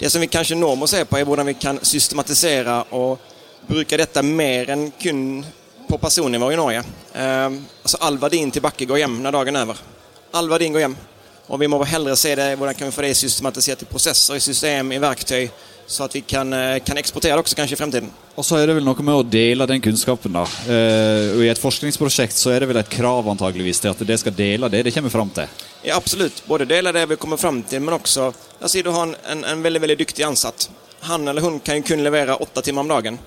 Det 0.01 0.11
som 0.11 0.23
vi 0.23 0.31
kanskje 0.33 0.59
nå 0.59 0.71
må 0.79 0.87
se 0.89 1.03
på, 1.05 1.19
er 1.19 1.27
hvordan 1.29 1.51
vi 1.51 1.59
kan 1.61 1.81
systematisere 1.85 2.77
og 2.97 3.19
bruke 3.67 3.99
dette 3.99 4.23
mer 4.25 4.71
enn 4.73 4.87
kun 5.01 5.25
på 5.89 5.99
personnivå 5.99 6.53
i 6.53 6.59
Norge. 6.61 6.85
Eh, 7.13 7.47
altså 7.83 7.99
All 8.07 8.19
verdien 8.23 8.53
tilbake 8.55 8.87
går 8.87 9.03
hjem 9.03 9.19
når 9.25 9.35
dagen 9.35 9.59
er 9.59 9.67
over. 9.67 9.83
All 10.39 10.49
verdien 10.49 10.73
går 10.73 10.87
hjem. 10.87 10.97
Og 11.51 11.59
vi 11.59 11.67
må 11.67 11.83
heller 11.83 12.15
se 12.15 12.37
det, 12.39 12.53
hvordan 12.55 12.79
kan 12.79 12.87
vi 12.87 12.95
få 12.95 13.03
det 13.03 13.17
systematisert 13.19 13.83
i 13.83 13.91
prosesser, 13.91 14.39
i 14.39 14.45
system, 14.45 14.93
i 14.95 15.01
verktøy 15.03 15.49
så 15.91 16.05
at 16.05 16.15
vi 16.15 16.21
kan, 16.21 16.53
eh, 16.53 16.79
kan 16.79 16.99
eksportere 16.99 17.35
det 17.35 17.43
også 17.43 17.57
kanskje 17.59 17.75
i 17.75 17.79
fremtiden. 17.81 18.11
Og 18.37 18.45
så 18.47 18.61
er 18.61 18.69
det 18.69 18.77
vel 18.77 18.85
noe 18.87 19.03
med 19.03 19.15
å 19.15 19.25
dele 19.27 19.67
den 19.67 19.81
kunnskapen. 19.83 20.33
da. 20.33 20.45
Eh, 20.71 21.35
og 21.35 21.43
I 21.43 21.49
et 21.51 21.59
forskningsprosjekt 21.59 22.37
så 22.39 22.53
er 22.55 22.61
det 22.61 22.69
vel 22.69 22.79
et 22.79 22.89
krav 22.89 23.27
antageligvis 23.27 23.81
til 23.81 23.91
at 23.91 23.99
det 23.99 24.21
skal 24.21 24.33
dele 24.33 24.71
det 24.71 24.85
det 24.85 24.95
kommer 24.95 25.11
fram 25.11 25.31
til. 25.35 25.49
Ja, 25.83 25.97
absolutt. 25.97 26.47
Både 26.47 26.65
dele 26.65 26.93
det 26.93 27.09
vi 27.09 27.17
kommer 27.17 27.37
fram 27.37 27.63
til, 27.63 27.81
men 27.81 27.99
også 27.99 28.33
La 28.61 28.67
oss 28.67 28.73
si 28.73 28.83
du 28.83 28.91
har 28.91 29.03
en, 29.03 29.17
en, 29.27 29.45
en 29.45 29.63
veldig 29.63 29.81
veldig 29.81 29.99
dyktig 29.99 30.23
ansatt. 30.23 30.69
Han 31.09 31.27
eller 31.27 31.41
hun 31.41 31.59
kan 31.61 31.77
jo 31.77 31.83
kun 31.83 32.05
levere 32.05 32.37
åtte 32.37 32.63
timer 32.63 32.81
om 32.81 32.89
dagen. 32.89 33.19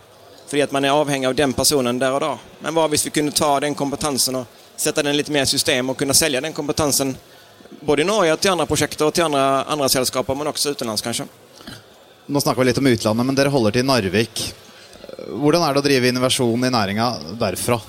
Fordi 0.48 0.62
at 0.62 0.72
man 0.72 0.86
er 0.86 0.94
avhengig 0.94 1.28
av 1.28 1.36
den 1.36 1.54
personen 1.54 2.00
der 2.00 2.14
og 2.14 2.22
da. 2.22 2.38
Men 2.62 2.76
hva 2.78 2.88
hvis 2.88 3.08
vi 3.08 3.10
kunne 3.10 3.34
ta 3.34 3.60
den 3.60 3.76
kompetansen 3.76 4.36
og 4.36 4.46
sette 4.78 5.04
den 5.04 5.18
litt 5.18 5.30
mer 5.30 5.44
i 5.44 5.50
system 5.50 5.90
og 5.90 5.98
kunne 5.98 6.14
selge 6.14 6.42
den 6.42 6.54
kompetansen 6.54 7.16
både 7.82 8.04
i 8.04 8.06
Norge 8.06 8.38
til 8.38 8.52
andre 8.54 8.68
prosjekter 8.70 9.08
og 9.08 9.16
til 9.18 9.26
andre, 9.26 9.66
andre 9.68 9.90
selskaper, 9.90 10.38
men 10.38 10.48
også 10.48 10.76
utenlands, 10.78 11.02
kanskje? 11.02 11.26
Nå 12.26 12.42
snakker 12.42 12.62
vi 12.62 12.70
litt 12.70 12.78
om 12.78 12.88
utlandet, 12.88 13.26
men 13.26 13.36
dere 13.36 13.52
holder 13.52 13.74
til 13.76 13.84
i 13.84 13.88
Narvik. 13.88 14.44
Hvordan 15.28 15.66
er 15.66 15.74
det 15.74 15.82
å 15.82 15.84
drive 15.84 16.08
innovasjon 16.08 16.64
i 16.64 16.72
næringa 16.72 17.08
derfra? 17.40 17.80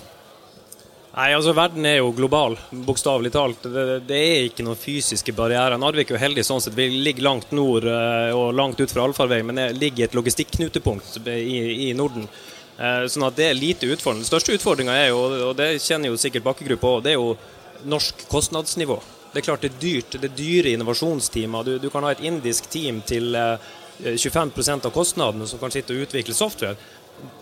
Nei, 1.14 1.28
altså 1.36 1.52
Verden 1.54 1.86
er 1.86 2.00
jo 2.00 2.08
global, 2.16 2.56
bokstavelig 2.88 3.30
talt. 3.36 3.68
Det, 3.70 3.84
det, 4.08 4.18
er 4.18 4.48
ikke 4.48 4.64
noen 4.66 4.80
fysiske 4.80 5.30
barrierer. 5.36 5.78
Narvik 5.78 6.10
er 6.10 6.16
jo 6.16 6.22
heldig 6.24 6.42
sånn 6.48 6.64
sett. 6.64 6.74
Vi 6.74 6.88
ligger 6.90 7.28
langt 7.28 7.54
nord 7.54 7.86
eh, 7.86 8.34
og 8.34 8.56
langt 8.58 8.82
ut 8.82 8.90
fra 8.90 9.04
allfarvei, 9.06 9.38
men 9.46 9.60
det 9.60 9.68
ligger 9.78 10.08
et 10.08 10.18
logistikknutepunkt 10.18 11.20
i, 11.30 11.60
i 11.86 11.92
Norden. 11.94 12.26
Eh, 12.74 13.04
sånn 13.06 13.28
at 13.28 13.38
det 13.38 13.52
er 13.52 13.60
lite 13.60 13.86
utfordrende. 13.86 14.26
Den 14.26 14.32
største 14.32 14.58
utfordringa 14.58 14.98
er 14.98 15.12
jo, 15.12 15.22
og 15.52 15.54
det 15.60 15.76
kjenner 15.84 16.10
jo 16.10 16.18
sikkert 16.18 16.48
Bakkegruppa 16.48 16.96
òg, 16.96 17.06
det 17.06 17.14
er 17.14 17.20
jo 17.20 17.36
norsk 17.86 18.26
kostnadsnivå. 18.32 18.98
Det 19.30 19.38
er 19.38 19.46
klart 19.46 19.62
det 19.62 19.70
er 19.70 19.80
dyrt. 19.86 20.18
Det 20.18 20.32
er 20.32 20.36
dyre 20.42 20.74
innovasjonsteamer. 20.74 21.70
Du, 21.70 21.72
du 21.86 21.88
kan 21.94 22.02
ha 22.02 22.10
et 22.10 22.26
indisk 22.26 22.66
team 22.74 22.98
til 23.06 23.30
25 24.02 24.52
eh, 24.56 24.74
av 24.74 24.90
kostnadene 24.90 25.46
som 25.46 25.58
kan 25.58 25.72
sitte 25.74 25.94
og 25.94 26.06
utvikle 26.06 26.34
software. 26.34 26.76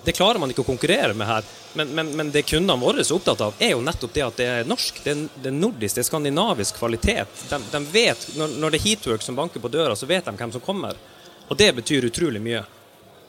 Det 0.05 0.13
klarer 0.13 0.39
man 0.39 0.51
ikke 0.53 0.63
å 0.63 0.69
konkurrere 0.69 1.15
med 1.17 1.27
her. 1.27 1.47
Men, 1.75 1.95
men, 1.97 2.11
men 2.17 2.31
det 2.35 2.45
kundene 2.47 2.81
våre 2.81 3.01
er 3.01 3.15
opptatt 3.15 3.41
av, 3.41 3.57
er 3.59 3.73
jo 3.73 3.81
nettopp 3.85 4.13
det 4.13 4.27
at 4.27 4.37
det 4.39 4.51
er 4.51 4.69
norsk. 4.69 5.01
Det 5.05 5.15
er, 5.15 5.25
det 5.41 5.49
er 5.49 5.57
nordisk, 5.57 5.97
det 5.97 6.05
er 6.05 6.11
skandinavisk 6.11 6.79
kvalitet. 6.83 7.41
De, 7.49 7.59
de 7.73 7.83
vet, 7.95 8.29
når, 8.37 8.59
når, 8.61 8.75
det 8.75 8.83
er 8.83 8.87
Heatwork 8.89 9.25
som 9.25 9.39
banker 9.39 9.65
på 9.65 9.73
døra, 9.73 9.97
så 9.97 10.09
vet 10.11 10.29
de 10.29 10.37
hvem 10.37 10.55
som 10.55 10.65
kommer. 10.65 11.01
Og 11.49 11.59
det 11.59 11.73
betyr 11.81 12.11
utrolig 12.11 12.43
mye. 12.45 12.63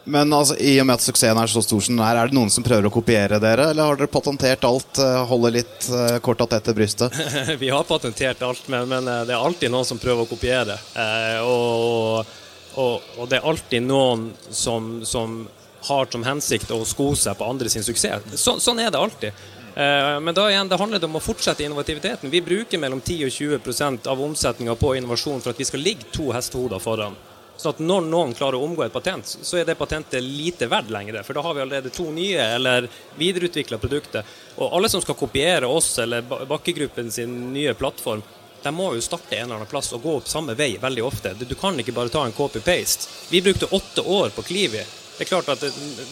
Men 0.04 0.34
altså, 0.36 0.58
i 0.60 0.76
og 0.82 0.88
med 0.88 1.00
at 1.00 1.06
suksessen 1.06 1.40
er 1.40 1.48
så 1.48 1.62
stor 1.64 1.84
som 1.86 1.96
den 1.96 2.04
er, 2.04 2.18
er 2.20 2.28
det 2.32 2.36
noen 2.36 2.52
som 2.52 2.66
prøver 2.66 2.90
å 2.90 2.92
kopiere 2.92 3.40
dere, 3.40 3.70
eller 3.72 3.88
har 3.88 4.00
dere 4.00 4.12
patentert 4.12 4.66
alt? 4.68 5.00
Eh, 5.00 5.20
holder 5.30 5.56
litt 5.62 5.88
uh, 5.94 6.18
korta 6.24 6.48
tett 6.52 6.68
til 6.68 6.76
brystet? 6.76 7.16
Vi 7.62 7.72
har 7.72 7.88
patentert 7.88 8.44
alt, 8.44 8.68
men, 8.68 8.90
men, 8.92 9.08
eh, 9.08 9.24
det 9.30 9.36
er 9.36 9.40
alltid 9.40 9.72
noen 9.72 9.88
som 9.88 10.02
prøver 10.02 10.26
å 10.26 10.30
kopiere. 10.30 10.76
Eh, 11.00 11.40
og, 11.48 12.34
og, 12.76 13.02
og, 13.18 13.28
det 13.30 13.40
er 13.40 13.50
alltid 13.50 13.86
noen 13.86 14.30
som, 14.50 15.04
som 15.06 15.44
har 15.88 16.08
som 16.12 16.24
hensikt 16.24 16.72
å 16.72 16.80
sko 16.88 17.12
seg 17.20 17.38
på 17.38 17.48
andre 17.48 17.70
sin 17.70 17.84
suksess. 17.84 18.34
Så, 18.40 18.58
sånn 18.64 18.80
er 18.80 18.92
det 18.94 19.02
alltid. 19.02 19.44
Eh, 19.76 20.20
men 20.20 20.36
da 20.38 20.48
igjen, 20.52 20.70
det 20.70 20.80
handler 20.80 21.06
om 21.06 21.20
å 21.20 21.24
fortsette 21.24 21.66
innovativiteten. 21.66 22.32
Vi 22.32 22.42
bruker 22.46 22.82
mellom 22.82 23.02
10 23.02 23.28
og 23.28 23.36
20% 23.36 24.10
av 24.10 24.22
omsetninga 24.22 24.76
på 24.80 24.96
innovasjon 25.00 25.42
for 25.42 25.54
at 25.54 25.62
vi 25.62 25.68
skal 25.70 25.84
ligge 25.84 26.10
to 26.14 26.32
hestehoder 26.36 26.82
foran. 26.84 27.18
Så 27.58 27.70
at 27.70 27.82
når 27.82 28.06
noen 28.10 28.34
klarer 28.36 28.58
å 28.58 28.66
omgå 28.66 28.84
et 28.86 28.94
patent, 28.94 29.28
så 29.30 29.60
er 29.60 29.68
det 29.68 29.78
patentet 29.78 30.24
lite 30.26 30.68
verdt 30.72 30.90
lenger. 30.94 31.20
For 31.24 31.38
da 31.38 31.44
har 31.46 31.54
vi 31.56 31.62
allerede 31.64 31.92
to 31.94 32.08
nye 32.12 32.42
eller 32.56 32.88
videreutvikla 33.20 33.78
produkter. 33.82 34.26
Og 34.58 34.74
alle 34.74 34.90
som 34.90 35.02
skal 35.04 35.18
kopiere 35.18 35.70
oss 35.70 35.92
eller 36.02 36.26
Bakkegruppen 36.26 37.12
sin 37.14 37.36
nye 37.54 37.76
plattform, 37.78 38.24
de 38.64 38.76
må 38.76 38.94
jo 38.96 39.04
starte 39.04 39.36
en 39.36 39.46
eller 39.46 39.62
annen 39.62 39.72
plass 39.72 39.94
og 39.94 40.04
gå 40.04 40.18
opp 40.22 40.28
samme 40.32 40.56
vei 40.58 40.74
veldig 40.82 41.04
ofte. 41.04 41.36
Du 41.40 41.56
kan 41.60 41.80
ikke 41.80 41.96
bare 41.96 42.12
ta 42.14 42.26
en 42.26 42.36
copy-paste. 42.36 43.10
Vi 43.30 43.42
brukte 43.42 43.72
åtte 43.72 44.02
år 44.02 44.36
på 44.36 44.46
Klivi 44.48 44.84
det 45.18 45.24
er 45.24 45.30
klart 45.30 45.50
at 45.50 45.64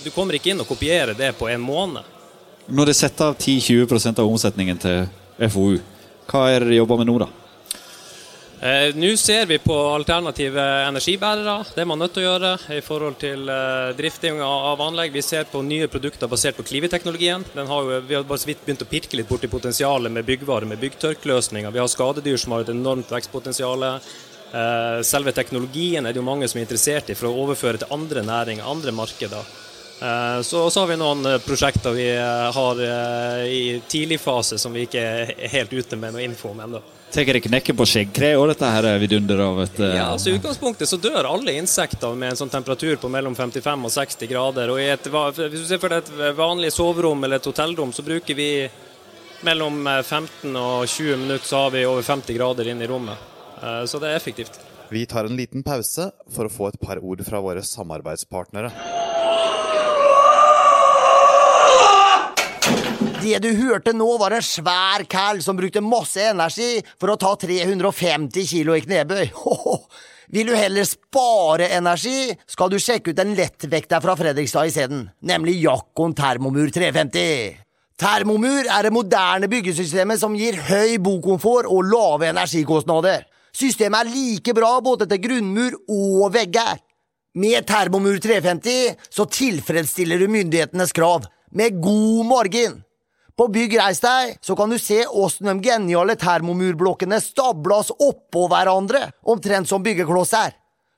Du 0.04 0.12
kommer 0.14 0.38
ikke 0.38 0.54
inn 0.54 0.62
og 0.62 0.70
kopierer 0.70 1.16
det 1.18 1.34
på 1.40 1.50
en 1.50 1.62
måned. 1.62 2.06
Når 2.72 2.92
det 2.92 2.96
setter 2.96 3.32
av 3.32 3.38
10-20% 3.40 4.22
av 4.22 4.30
omsetningen 4.30 4.78
til 4.80 5.08
FoU, 5.50 5.80
hva 6.30 6.44
er 6.52 6.62
det 6.62 6.70
dere 6.70 6.78
jobber 6.78 7.02
med 7.02 7.10
nå, 7.10 7.16
da? 7.24 7.28
Eh, 8.62 8.96
Nå 8.96 9.16
ser 9.18 9.48
vi 9.50 9.56
på 9.58 9.74
alternative 9.74 10.62
energibærere. 10.86 11.64
Det 11.74 11.82
er 11.82 11.88
man 11.90 11.98
nødt 11.98 12.12
til 12.14 12.22
å 12.22 12.28
gjøre 12.28 12.50
i 12.76 12.84
forhold 12.86 13.16
til 13.18 13.50
eh, 13.50 13.94
drifting 13.98 14.38
av 14.46 14.84
anlegg. 14.86 15.16
Vi 15.16 15.24
ser 15.26 15.48
på 15.50 15.64
nye 15.66 15.88
produkter 15.90 16.30
basert 16.30 16.60
på 16.60 16.68
Klivi-teknologien. 16.70 17.42
vi 17.56 17.64
har 17.66 18.28
bare 18.30 18.38
så 18.38 18.52
vidt 18.52 18.62
begynt 18.62 18.84
å 18.86 18.90
pirke 18.92 19.18
litt 19.18 19.30
borti 19.32 19.50
potensialet 19.50 20.14
med 20.14 20.28
byggvarer, 20.30 20.70
med 20.70 20.78
byggtørkløsninger. 20.78 21.74
Vi 21.74 21.82
har 21.82 21.90
skadedyr 21.90 22.38
som 22.38 22.54
har 22.54 22.62
et 22.62 22.70
enormt 22.70 23.10
vekstpotensial. 23.10 23.88
Eh, 23.88 25.02
selve 25.10 25.34
teknologien 25.34 26.06
er 26.06 26.14
det 26.14 26.22
jo 26.22 26.30
mange 26.30 26.46
som 26.46 26.62
er 26.62 26.68
interessert 26.70 27.10
i 27.10 27.18
for 27.18 27.32
å 27.32 27.48
overføre 27.48 27.82
til 27.82 27.98
andre 27.98 28.22
næringer, 28.22 28.70
andre 28.70 28.94
markeder. 28.94 29.58
Eh, 30.02 30.42
så, 30.42 30.64
så 30.70 30.82
har 30.82 30.90
vi 30.90 30.98
noen 30.98 31.26
eh, 31.30 31.38
prosjekter 31.46 31.94
vi 31.94 32.08
har 32.58 32.82
i 33.46 33.82
tidlig 33.88 34.20
fase 34.22 34.58
som 34.58 34.74
vi 34.74 34.88
ikke 34.88 35.02
er 35.02 35.34
helt 35.54 35.74
ute 35.74 36.00
med 36.00 36.16
noe 36.16 36.26
info 36.26 36.52
om 36.56 36.60
ennå. 36.66 36.82
Tar 37.12 37.28
det 37.28 37.42
knekken 37.44 37.76
på 37.76 37.86
skjeggkre 37.92 38.30
og 38.40 38.46
dette 38.54 38.68
her 38.72 38.86
vidunderet 39.02 39.44
av 39.44 39.58
et 39.66 39.80
Ja, 39.84 40.06
altså 40.14 40.32
I 40.32 40.38
utgangspunktet 40.38 40.88
så 40.88 40.96
dør 40.96 41.28
alle 41.28 41.58
insekter 41.60 42.16
med 42.16 42.32
en 42.32 42.40
sånn 42.40 42.54
temperatur 42.54 42.96
på 43.02 43.10
mellom 43.12 43.36
55 43.36 43.84
og 43.90 43.92
60 43.92 44.32
grader. 44.32 44.72
og 44.72 44.80
i 44.80 44.88
et, 44.94 45.10
Hvis 45.12 45.66
du 45.66 45.68
ser 45.68 45.82
for 45.84 45.92
deg 45.92 46.08
et 46.08 46.38
vanlig 46.38 46.72
soverom 46.72 47.28
eller 47.28 47.42
et 47.42 47.52
hotellrom, 47.52 47.92
så 47.92 48.06
bruker 48.08 48.40
vi 48.40 48.48
mellom 49.44 49.84
15 50.04 50.56
og 50.56 50.88
20 50.88 51.18
minutter, 51.18 51.48
så 51.48 51.66
har 51.66 51.76
vi 51.76 51.86
over 51.86 52.02
50 52.06 52.38
grader 52.38 52.72
inn 52.72 52.82
i 52.82 52.88
rommet. 52.88 53.18
Eh, 53.62 53.86
så 53.86 54.00
det 54.00 54.12
er 54.12 54.16
effektivt. 54.16 54.60
Vi 54.90 55.06
tar 55.06 55.26
en 55.26 55.38
liten 55.38 55.64
pause 55.64 56.10
for 56.32 56.48
å 56.48 56.52
få 56.52 56.72
et 56.72 56.82
par 56.82 57.00
ord 57.00 57.24
fra 57.26 57.40
våre 57.44 57.64
samarbeidspartnere. 57.64 58.74
Det 63.22 63.38
du 63.44 63.52
hørte 63.54 63.94
nå, 63.94 64.08
var 64.18 64.34
en 64.34 64.46
svær 64.46 65.04
kall 65.10 65.44
som 65.46 65.58
brukte 65.58 65.84
masse 65.86 66.24
energi 66.32 66.80
for 66.98 67.14
å 67.14 67.20
ta 67.22 67.36
350 67.38 68.48
kilo 68.50 68.74
i 68.74 68.82
knebøy. 68.82 69.28
Vil 70.34 70.48
du 70.48 70.56
heller 70.56 70.88
spare 70.88 71.68
energi, 71.76 72.32
skal 72.50 72.72
du 72.72 72.80
sjekke 72.82 73.12
ut 73.12 73.22
en 73.22 73.36
lettvekter 73.38 74.02
fra 74.02 74.16
Fredrikstad 74.18 74.72
isteden, 74.72 75.04
nemlig 75.28 75.60
Jakkon 75.62 76.16
Termomur 76.18 76.72
350. 76.74 77.62
Termomur 78.02 78.66
er 78.66 78.88
det 78.88 78.96
moderne 78.96 79.50
byggesystemet 79.52 80.22
som 80.24 80.34
gir 80.40 80.58
høy 80.72 80.98
bokomfort 81.04 81.70
og 81.70 81.86
lave 81.92 82.32
energikostnader. 82.32 83.28
Systemet 83.54 84.08
er 84.08 84.14
like 84.16 84.56
bra 84.58 84.78
både 84.82 85.06
til 85.12 85.22
grunnmur 85.28 85.76
og 85.92 86.32
vegger. 86.34 86.80
Med 87.38 87.68
Termomur 87.70 88.18
350 88.24 89.12
så 89.14 89.30
tilfredsstiller 89.30 90.18
du 90.18 90.32
myndighetenes 90.32 90.96
krav, 90.96 91.28
med 91.52 91.78
god 91.84 92.26
margin. 92.32 92.82
På 93.42 93.48
Bygg 93.50 93.72
Reis 93.74 93.98
deg 93.98 94.36
så 94.46 94.54
kan 94.54 94.70
du 94.70 94.78
se 94.78 95.00
åssen 95.18 95.48
de 95.50 95.54
geniale 95.66 96.14
termomurblokkene 96.14 97.18
stablas 97.26 97.88
oppå 97.90 98.44
hverandre, 98.52 99.08
omtrent 99.26 99.66
som 99.66 99.82
byggeklosser. 99.82 100.52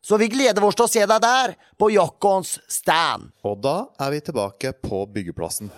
Så 0.03 0.17
vi 0.19 0.27
gleder 0.27 0.65
oss 0.67 0.75
til 0.75 0.83
å 0.83 0.91
se 0.91 1.05
deg 1.07 1.21
der, 1.23 1.53
på 1.79 1.87
Jakkons 1.93 2.57
stand. 2.67 3.29
Og 3.47 3.61
da 3.63 3.77
er 3.95 4.11
vi 4.11 4.19
tilbake 4.27 4.73
på 4.75 5.05
byggeplassen. 5.13 5.69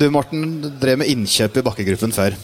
Du 0.00 0.06
Morten 0.08 0.62
drev 0.80 1.02
med 1.02 1.10
innkjøp 1.12 1.58
i 1.60 1.64
bakkegruppen 1.66 2.16
før 2.16 2.38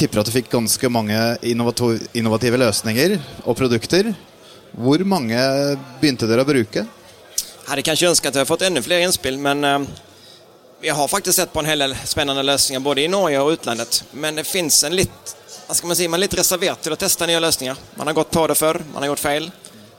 tipper 0.00 0.22
at 0.22 0.30
du 0.30 0.32
fikk 0.32 0.48
ganske 0.54 0.90
mange 0.96 1.18
innovative 1.44 2.62
løsninger 2.62 3.18
og 3.42 3.58
produkter. 3.58 4.14
Hvor 4.72 5.04
mange 5.04 5.42
begynte 6.00 6.24
dere 6.30 6.46
å 6.46 6.48
bruke? 6.48 6.86
Jeg 6.88 7.68
hadde 7.68 7.84
kanskje 7.84 8.14
ønsket 8.14 8.32
at 8.32 8.40
jeg 8.40 8.46
hadde 8.46 8.52
fått 8.54 8.64
enda 8.70 8.80
flere 8.80 9.04
innspill, 9.04 9.36
men 9.44 9.60
uh, 9.60 10.08
vi 10.82 10.88
har 10.90 11.08
faktisk 11.08 11.36
sett 11.36 11.52
på 11.52 11.60
en 11.60 11.66
hel 11.66 11.78
del 11.78 11.94
spennende 12.04 12.42
løsninger 12.42 12.80
både 12.82 13.04
i 13.04 13.08
Norge 13.08 13.38
og 13.38 13.52
utlandet. 13.52 14.02
Men 14.12 14.34
det 14.34 14.44
fins 14.44 14.82
en 14.84 14.96
litt 14.96 15.36
hva 15.66 15.76
skal 15.78 15.88
man 15.88 15.96
si, 15.96 16.08
man 16.10 16.18
er 16.18 16.26
litt 16.26 16.34
reservert 16.36 16.82
til 16.82 16.92
å 16.92 16.96
teste 16.98 17.26
nye 17.30 17.38
løsninger. 17.40 17.78
Man 17.96 18.08
har 18.10 18.16
gått 18.18 18.32
på 18.34 18.42
det 18.50 18.56
før, 18.58 18.80
man 18.92 19.04
har 19.04 19.12
gjort 19.12 19.22
feil. 19.22 19.46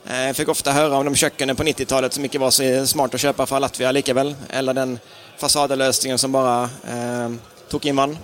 Eh, 0.04 0.26
jeg 0.28 0.36
fikk 0.36 0.52
ofte 0.52 0.74
høre 0.76 0.98
om 1.00 1.08
de 1.08 1.18
kjøkkenene 1.18 1.56
på 1.56 1.64
90-tallet 1.66 2.14
som 2.14 2.26
ikke 2.28 2.42
var 2.42 2.52
så 2.54 2.68
smart 2.86 3.16
å 3.16 3.20
kjøpe 3.22 3.46
fra 3.48 3.62
Latvia 3.64 3.90
likevel. 3.96 4.34
Eller 4.52 4.76
den 4.76 4.92
fasadeløsningen 5.40 6.20
som 6.20 6.36
bare 6.36 6.68
eh, 6.92 7.34
tok 7.72 7.88
inn 7.88 7.98
vann. 7.98 8.14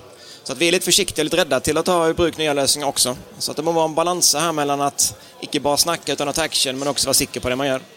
Så 0.45 0.55
vi 0.61 0.69
er 0.69 0.77
litt 0.77 0.85
forsiktige 0.85 1.25
og 1.25 1.31
litt 1.31 1.39
redde 1.41 1.63
til 1.65 1.81
å 1.81 1.87
ta 1.87 1.97
i 2.11 2.15
bruk 2.21 2.37
nye 2.39 2.55
løsninger 2.61 2.93
også. 2.93 3.17
Så 3.41 3.57
det 3.57 3.65
må 3.65 3.73
være 3.73 3.91
en 3.91 3.97
balanse 3.97 4.45
her 4.45 4.53
mellom 4.55 4.85
at 4.85 5.09
ikke 5.43 5.65
bare 5.65 5.81
snakke 5.81 6.13
uten 6.13 6.29
å 6.29 6.37
ta 6.37 6.45
action, 6.45 6.77
men 6.77 6.93
også 6.93 7.09
være 7.09 7.23
sikker 7.25 7.43
på 7.43 7.51
det 7.51 7.59
man 7.59 7.73
gjør. 7.73 7.89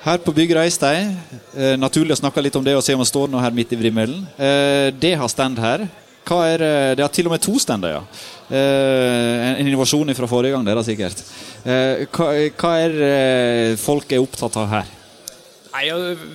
Her 0.00 0.16
på 0.24 0.32
Bygg 0.32 0.54
Reistad, 0.56 1.10
eh, 1.56 1.74
naturlig 1.76 2.14
å 2.14 2.20
snakke 2.22 2.40
litt 2.40 2.54
om 2.56 2.64
det 2.64 2.72
og 2.72 2.80
se 2.80 2.94
om 2.96 3.02
man 3.02 3.08
står 3.08 3.28
nå 3.28 3.40
her 3.42 3.52
midt 3.52 3.74
i 3.74 3.76
vrimelen. 3.76 4.22
Eh, 4.40 4.88
det 4.96 5.12
har 5.20 5.28
stand 5.28 5.58
her. 5.60 5.84
Er, 6.30 6.62
eh, 6.62 6.94
det 6.94 7.02
har 7.04 7.12
til 7.12 7.26
og 7.26 7.32
med 7.32 7.42
to 7.42 7.58
stender, 7.58 7.98
ja. 7.98 8.02
Eh, 8.48 9.60
en 9.60 9.66
innovasjon 9.66 10.14
fra 10.14 10.26
forrige 10.26 10.52
gang, 10.52 10.64
det 10.64 10.72
er 10.72 10.80
det 10.80 10.86
sikkert. 10.86 11.20
Eh, 11.66 12.06
hva, 12.16 12.30
hva 12.56 12.72
er 12.80 12.96
eh, 13.10 13.76
folk 13.76 14.10
er 14.12 14.24
opptatt 14.24 14.56
av 14.56 14.68
her? 14.68 14.86
Nei, 15.74 15.90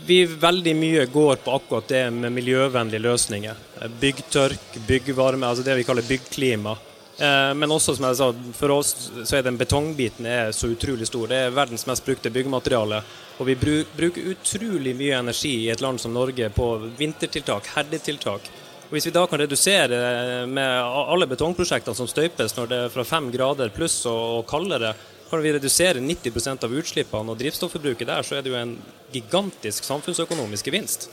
vi 0.06 0.26
Veldig 0.26 0.76
mye 0.76 1.06
går 1.10 1.42
på 1.42 1.56
akkurat 1.58 1.88
det 1.88 2.04
med 2.14 2.32
miljøvennlige 2.38 3.02
løsninger. 3.02 3.56
Byggtørk, 4.00 4.78
byggvarme, 4.86 5.48
altså 5.48 5.66
det 5.66 5.76
vi 5.76 5.84
kaller 5.84 6.06
byggklima. 6.06 6.78
Eh, 7.18 7.54
men 7.56 7.72
også, 7.72 7.96
som 7.96 8.10
jeg 8.10 8.18
sa, 8.20 8.28
for 8.58 8.74
oss 8.76 8.92
så 9.24 9.38
er 9.38 9.46
den 9.46 9.60
betongbiten 9.60 10.28
er 10.28 10.52
så 10.56 10.68
utrolig 10.74 11.08
stor. 11.08 11.30
Det 11.32 11.40
er 11.46 11.56
verdens 11.56 11.88
mest 11.88 12.06
brukte 12.06 12.32
byggemateriale. 12.34 13.02
Og 13.40 13.50
vi 13.50 13.56
bruker 13.60 14.32
utrolig 14.34 14.96
mye 14.96 15.20
energi 15.20 15.54
i 15.64 15.72
et 15.72 15.84
land 15.84 16.00
som 16.02 16.14
Norge 16.16 16.50
på 16.56 16.70
vintertiltak, 17.00 17.72
herdetiltak. 17.76 18.52
Og 18.86 18.94
Hvis 18.94 19.08
vi 19.08 19.16
da 19.16 19.26
kan 19.28 19.42
redusere 19.42 20.46
med 20.46 20.84
alle 20.86 21.28
betongprosjektene 21.28 21.98
som 21.98 22.08
støypes 22.08 22.54
når 22.56 22.70
det 22.70 22.80
er 22.84 22.94
fra 22.94 23.08
fem 23.08 23.32
grader 23.34 23.74
pluss 23.74 23.98
og 24.10 24.46
kaldere, 24.48 24.94
kan 25.26 25.42
vi 25.42 25.56
redusere 25.56 26.04
90% 26.04 26.68
av 26.68 26.76
utslippene 26.80 27.34
og 27.34 27.40
drivstofforbruket 27.40 28.08
der, 28.08 28.24
så 28.24 28.38
er 28.38 28.46
det 28.46 28.52
jo 28.54 28.60
en 28.60 28.76
gigantisk 29.12 29.88
samfunnsøkonomisk 29.88 30.70
gevinst. 30.70 31.10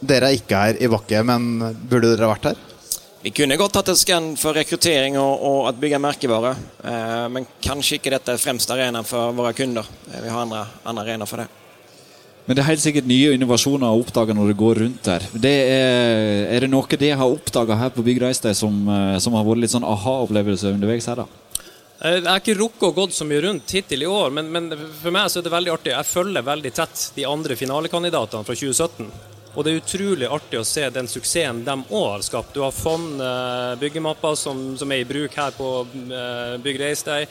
Dere 0.00 0.30
er 0.30 0.38
ikke 0.38 0.62
her 0.64 0.80
i 0.80 0.88
Bakke, 0.88 1.20
men 1.28 1.60
burde 1.84 2.14
dere 2.14 2.30
vært 2.30 2.48
her? 2.48 2.62
Vi 3.20 3.30
kunne 3.36 3.56
godt 3.60 3.74
hatt 3.76 3.88
et 3.92 4.00
skann 4.00 4.30
for 4.40 4.56
rekruttering 4.56 5.18
og, 5.20 5.42
og 5.44 5.66
å 5.68 5.72
bygge 5.76 5.98
merkevare, 6.00 6.54
eh, 6.88 7.26
men 7.28 7.44
kanskje 7.60 7.98
ikke 7.98 8.14
dette 8.14 8.32
er 8.32 8.40
fremste 8.40 8.72
arena 8.72 9.02
for 9.04 9.34
våre 9.36 9.52
kunder. 9.52 9.84
Eh, 10.08 10.22
vi 10.24 10.30
har 10.32 10.46
andre, 10.46 10.62
andre 10.88 11.04
arenaer 11.04 11.28
for 11.28 11.42
det. 11.42 11.50
Men 12.46 12.56
det 12.56 12.62
er 12.62 12.70
helt 12.70 12.82
sikkert 12.82 13.10
nye 13.10 13.34
innovasjoner 13.36 13.92
å 13.92 13.98
oppdage 14.00 14.32
når 14.32 14.48
du 14.48 14.54
går 14.62 14.80
rundt 14.86 15.10
her. 15.12 15.26
Det 15.36 15.52
er, 15.52 16.46
er, 16.46 16.64
det 16.64 16.70
noe 16.72 16.98
de 17.02 17.10
har 17.12 17.34
oppdaga 17.34 17.76
her 17.82 17.92
på 17.92 18.04
Bygg 18.06 18.24
som, 18.56 18.80
eh, 18.88 19.18
som, 19.20 19.36
har 19.36 19.44
vært 19.44 19.66
litt 19.66 19.74
sånn 19.74 19.84
aha-opplevelse 19.84 20.72
underveis 20.72 21.10
her, 21.12 21.20
da? 21.20 21.28
Jeg 22.00 22.24
har 22.24 22.40
ikke 22.40 22.56
rukket 22.56 22.86
å 22.88 22.94
gå 22.96 23.06
så 23.12 23.26
mye 23.28 23.42
rundt 23.44 23.74
hittil 23.76 24.06
i 24.06 24.08
år, 24.08 24.32
men, 24.32 24.48
men, 24.48 24.72
for 25.02 25.12
meg 25.12 25.28
så 25.28 25.42
er 25.42 25.44
det 25.44 25.52
veldig 25.52 25.74
artig. 25.74 25.92
Jeg 25.92 26.08
følger 26.08 26.46
veldig 26.48 26.72
tett 26.72 27.04
de 27.18 27.28
andre 27.28 27.60
finalekandidatene 27.60 28.48
fra 28.48 28.56
2017. 28.56 29.12
Og 29.54 29.64
det 29.66 29.70
er 29.72 29.80
utrolig 29.80 30.28
artig 30.30 30.60
å 30.60 30.66
se 30.66 30.84
den 30.94 31.08
suksessen 31.10 31.64
de 31.66 31.74
òg 31.88 32.04
har 32.14 32.22
skapt. 32.22 32.52
Du 32.54 32.62
har 32.62 32.74
Fond 32.74 33.18
eh, 33.18 33.72
byggemapper 33.80 34.36
som, 34.38 34.60
som, 34.78 34.92
er 34.92 35.02
i 35.02 35.08
bruk 35.08 35.34
her 35.34 35.56
på 35.56 35.70
eh, 35.90 36.54
Bygg 36.62 36.78
Reisdeg. 36.78 37.26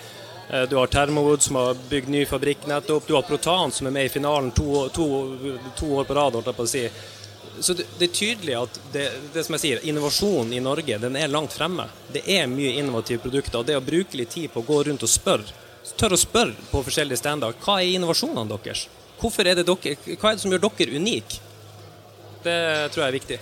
Eh, 0.50 0.66
du 0.68 0.76
har 0.76 0.92
Thermowood 0.92 1.46
som 1.46 1.62
har 1.62 1.80
bygd 1.90 2.12
ny 2.12 2.26
fabrikk 2.28 2.68
nettopp. 2.68 3.08
Du 3.08 3.16
har 3.16 3.24
Protan 3.24 3.72
som 3.72 3.88
er 3.88 3.96
med 3.96 4.10
i 4.10 4.12
finalen 4.12 4.52
to, 4.52 4.90
to, 4.92 5.08
to 5.80 5.94
år 6.02 6.10
på 6.10 6.20
rad. 6.20 6.36
holdt 6.36 6.52
jeg 6.52 6.60
på 6.60 6.68
å 6.68 6.74
si. 6.74 6.84
Så 7.60 7.74
det, 7.74 7.88
det, 7.96 8.10
er 8.10 8.20
tydelig 8.20 8.56
at 8.60 8.84
det, 8.92 9.08
det, 9.34 9.44
som 9.48 9.56
jeg 9.56 9.64
sier, 9.64 9.88
innovasjonen 9.88 10.54
i 10.56 10.62
Norge 10.64 11.00
den 11.00 11.16
er 11.16 11.32
langt 11.32 11.56
fremme. 11.56 11.88
Det 12.12 12.28
er 12.28 12.52
mye 12.52 12.76
innovative 12.84 13.24
produkter. 13.24 13.62
og 13.62 13.68
Det 13.68 13.80
å 13.80 13.84
bruke 13.84 14.20
litt 14.20 14.36
tid 14.36 14.52
på 14.52 14.60
å 14.60 14.68
gå 14.68 14.84
rundt 14.92 15.08
og 15.08 15.12
spørre, 15.12 15.56
tørre 15.96 16.20
å 16.20 16.26
spørre 16.28 16.68
på 16.68 16.84
forskjellige 16.84 17.24
stander 17.24 17.56
hva 17.64 17.80
er 17.80 17.96
innovasjonene 17.96 18.60
deres? 18.60 18.90
Hvorfor 19.20 19.48
er 19.48 19.56
det 19.60 19.68
dere, 19.68 19.96
hva 20.16 20.34
er 20.34 20.36
det 20.36 20.44
som 20.44 20.52
gjør 20.52 20.68
dere 20.68 21.00
unike? 21.00 21.48
Det 22.44 22.60
tror 22.94 23.04
jeg 23.04 23.10
er 23.10 23.18
viktig. 23.20 23.40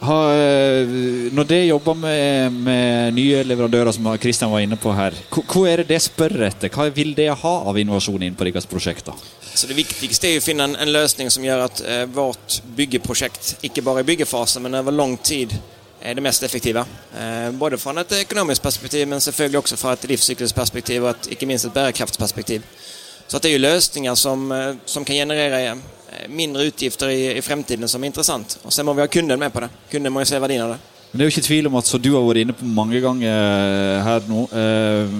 Ha, 0.00 0.16
eh, 0.32 0.92
når 1.36 1.48
dere 1.48 1.66
jobber 1.68 1.96
med, 1.98 2.54
med, 2.64 3.12
nye 3.14 3.42
leverandører, 3.44 3.92
som 3.92 4.06
Kristian 4.20 4.52
var 4.52 4.62
inne 4.64 4.78
på 4.80 4.94
her, 4.96 5.16
hva 5.28 5.64
er 5.68 5.82
det 5.82 5.90
det 5.90 5.98
spør 6.06 6.46
etter? 6.46 6.72
Hva 6.72 6.86
vil 6.94 7.12
det 7.18 7.28
ha 7.42 7.52
av 7.68 7.76
innovasjon 7.76 8.24
inn 8.24 8.38
på 8.38 8.46
deres 8.48 8.68
prosjekter? 8.70 9.18
Så 9.52 9.68
Det 9.68 9.76
viktigste 9.76 10.30
er 10.30 10.40
å 10.40 10.44
finne 10.44 10.70
en, 10.70 10.78
en 10.80 10.92
løsning 10.94 11.28
som 11.32 11.44
gjør 11.44 11.66
at 11.66 11.82
eh, 11.84 12.06
vårt 12.08 12.62
byggeprosjekt 12.78 13.66
ikke 13.68 13.84
bare 13.84 14.00
i 14.00 14.08
byggefasen, 14.08 14.64
men 14.64 14.80
over 14.80 14.96
lang 14.96 15.18
tid 15.20 15.52
er 16.00 16.16
det 16.16 16.24
mest 16.24 16.42
effektive. 16.48 16.86
Eh, 17.12 17.50
både 17.60 17.76
fra 17.78 17.92
et 18.00 18.16
økonomisk 18.22 18.62
perspektiv, 18.62 19.04
men 19.08 19.20
selvfølgelig 19.20 19.60
også 19.60 19.76
fra 19.76 19.92
et 19.98 20.08
livssyklusperspektiv 20.08 21.04
og 21.04 21.10
et, 21.12 21.32
ikke 21.36 21.50
minst 21.50 21.68
et 21.68 21.76
bærekraftsperspektiv. 21.76 22.64
Så 23.28 23.38
det 23.38 23.50
er 23.50 23.58
jo 23.58 23.66
løsninger 23.66 24.14
som, 24.14 24.52
eh, 24.52 24.74
som 24.86 25.04
kan 25.04 25.16
generere 25.16 25.76
mindre 26.28 26.66
utgifter 26.70 27.10
i, 27.12 27.36
i, 27.36 27.42
fremtiden 27.42 27.88
som 27.88 28.02
er 28.02 28.10
interessant. 28.10 28.58
Og 28.64 28.72
så 28.72 28.84
må 28.86 28.94
vi 28.96 29.04
ha 29.04 29.10
kunden 29.10 29.38
med 29.38 29.52
på 29.52 29.62
det. 29.64 29.70
Kunden 29.92 30.12
må 30.12 30.24
jo 30.24 30.30
se 30.30 30.40
verdien 30.42 30.64
av 30.64 30.74
det. 30.74 30.80
Men 31.10 31.18
Det 31.18 31.24
er 31.24 31.28
jo 31.28 31.34
ikke 31.34 31.48
tvil 31.48 31.68
om 31.70 31.78
at, 31.80 31.88
så 31.90 31.98
du 31.98 32.12
har 32.14 32.26
vært 32.26 32.44
inne 32.44 32.54
på 32.54 32.68
mange 32.70 33.00
ganger 33.02 33.30
eh, 33.30 34.02
her 34.06 34.26
nå, 34.30 34.44
eh, 34.54 35.14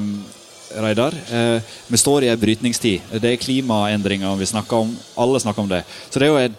Reidar. 0.71 1.15
Eh, 1.35 1.63
vi 1.91 1.99
står 1.99 2.25
i 2.25 2.31
en 2.31 2.41
brytningstid. 2.41 3.15
Det 3.23 3.33
er 3.33 3.41
klimaendringer 3.43 4.37
vi 4.39 4.47
snakker 4.47 4.85
om. 4.85 4.93
Alle 5.19 5.41
snakker 5.43 5.67
om 5.67 5.71
det. 5.71 5.83
Så 6.11 6.23
det 6.23 6.29
er 6.29 6.31
jo 6.31 6.43
en 6.45 6.59